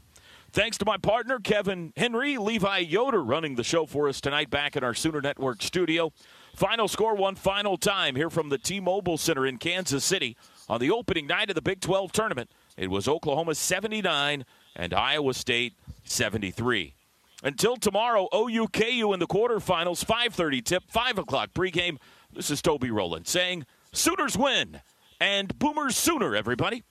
Thanks 0.51 0.79
to 0.79 0.85
my 0.85 0.97
partner, 0.97 1.37
Kevin 1.37 1.93
Henry, 1.95 2.37
Levi 2.37 2.79
Yoder 2.79 3.23
running 3.23 3.55
the 3.55 3.63
show 3.63 3.85
for 3.85 4.09
us 4.09 4.19
tonight 4.19 4.49
back 4.49 4.75
in 4.75 4.83
our 4.83 4.95
Sooner 4.95 5.21
Network 5.21 5.61
studio. 5.61 6.11
Final 6.55 6.87
score 6.87 7.13
one 7.13 7.35
final 7.35 7.77
time 7.77 8.15
here 8.15 8.31
from 8.31 8.49
the 8.49 8.57
T 8.57 8.79
Mobile 8.79 9.17
Center 9.17 9.45
in 9.45 9.57
Kansas 9.57 10.03
City 10.03 10.35
on 10.67 10.79
the 10.79 10.89
opening 10.89 11.27
night 11.27 11.49
of 11.49 11.55
the 11.55 11.61
Big 11.61 11.81
12 11.81 12.11
tournament. 12.11 12.49
It 12.77 12.89
was 12.89 13.07
Oklahoma 13.07 13.53
79 13.53 14.43
and 14.75 14.93
Iowa 14.93 15.35
State 15.35 15.73
73. 16.05 16.95
Until 17.43 17.77
tomorrow, 17.77 18.27
OUKU 18.33 19.13
in 19.13 19.19
the 19.19 19.27
quarterfinals, 19.27 20.03
5:30 20.03 20.61
tip, 20.65 20.83
5 20.89 21.19
o'clock 21.19 21.51
pregame. 21.53 21.97
This 22.33 22.49
is 22.49 22.61
Toby 22.61 22.89
Rowland 22.89 23.27
saying, 23.27 23.65
Sooners 23.91 24.35
win 24.35 24.81
and 25.21 25.57
Boomers 25.59 25.95
sooner, 25.95 26.35
everybody. 26.35 26.83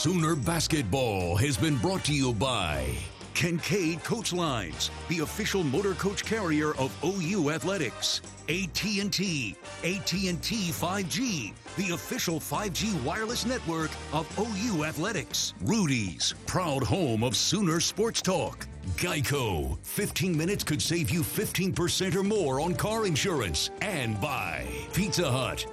Sooner 0.00 0.34
Basketball 0.34 1.36
has 1.36 1.58
been 1.58 1.76
brought 1.76 2.04
to 2.04 2.14
you 2.14 2.32
by 2.32 2.86
Kincaid 3.34 4.02
Coach 4.02 4.32
Lines, 4.32 4.90
the 5.10 5.18
official 5.18 5.62
motor 5.62 5.92
coach 5.92 6.24
carrier 6.24 6.74
of 6.76 6.90
OU 7.04 7.50
Athletics. 7.50 8.22
AT&T, 8.48 9.56
AT&T 9.84 10.70
5G, 10.72 11.52
the 11.76 11.92
official 11.92 12.40
5G 12.40 13.04
wireless 13.04 13.44
network 13.44 13.90
of 14.14 14.26
OU 14.38 14.84
Athletics. 14.84 15.52
Rudy's, 15.66 16.34
proud 16.46 16.82
home 16.82 17.22
of 17.22 17.36
Sooner 17.36 17.78
Sports 17.78 18.22
Talk. 18.22 18.66
Geico, 18.96 19.76
15 19.84 20.34
minutes 20.34 20.64
could 20.64 20.80
save 20.80 21.10
you 21.10 21.20
15% 21.20 22.14
or 22.14 22.22
more 22.22 22.58
on 22.58 22.74
car 22.74 23.04
insurance. 23.04 23.68
And 23.82 24.18
by 24.18 24.66
Pizza 24.94 25.30
Hut. 25.30 25.66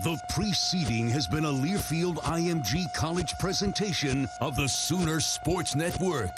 The 0.00 0.18
preceding 0.30 1.08
has 1.10 1.28
been 1.28 1.44
a 1.44 1.52
Learfield 1.52 2.16
IMG 2.24 2.92
College 2.92 3.38
presentation 3.38 4.28
of 4.40 4.56
the 4.56 4.66
Sooner 4.66 5.20
Sports 5.20 5.76
Network. 5.76 6.30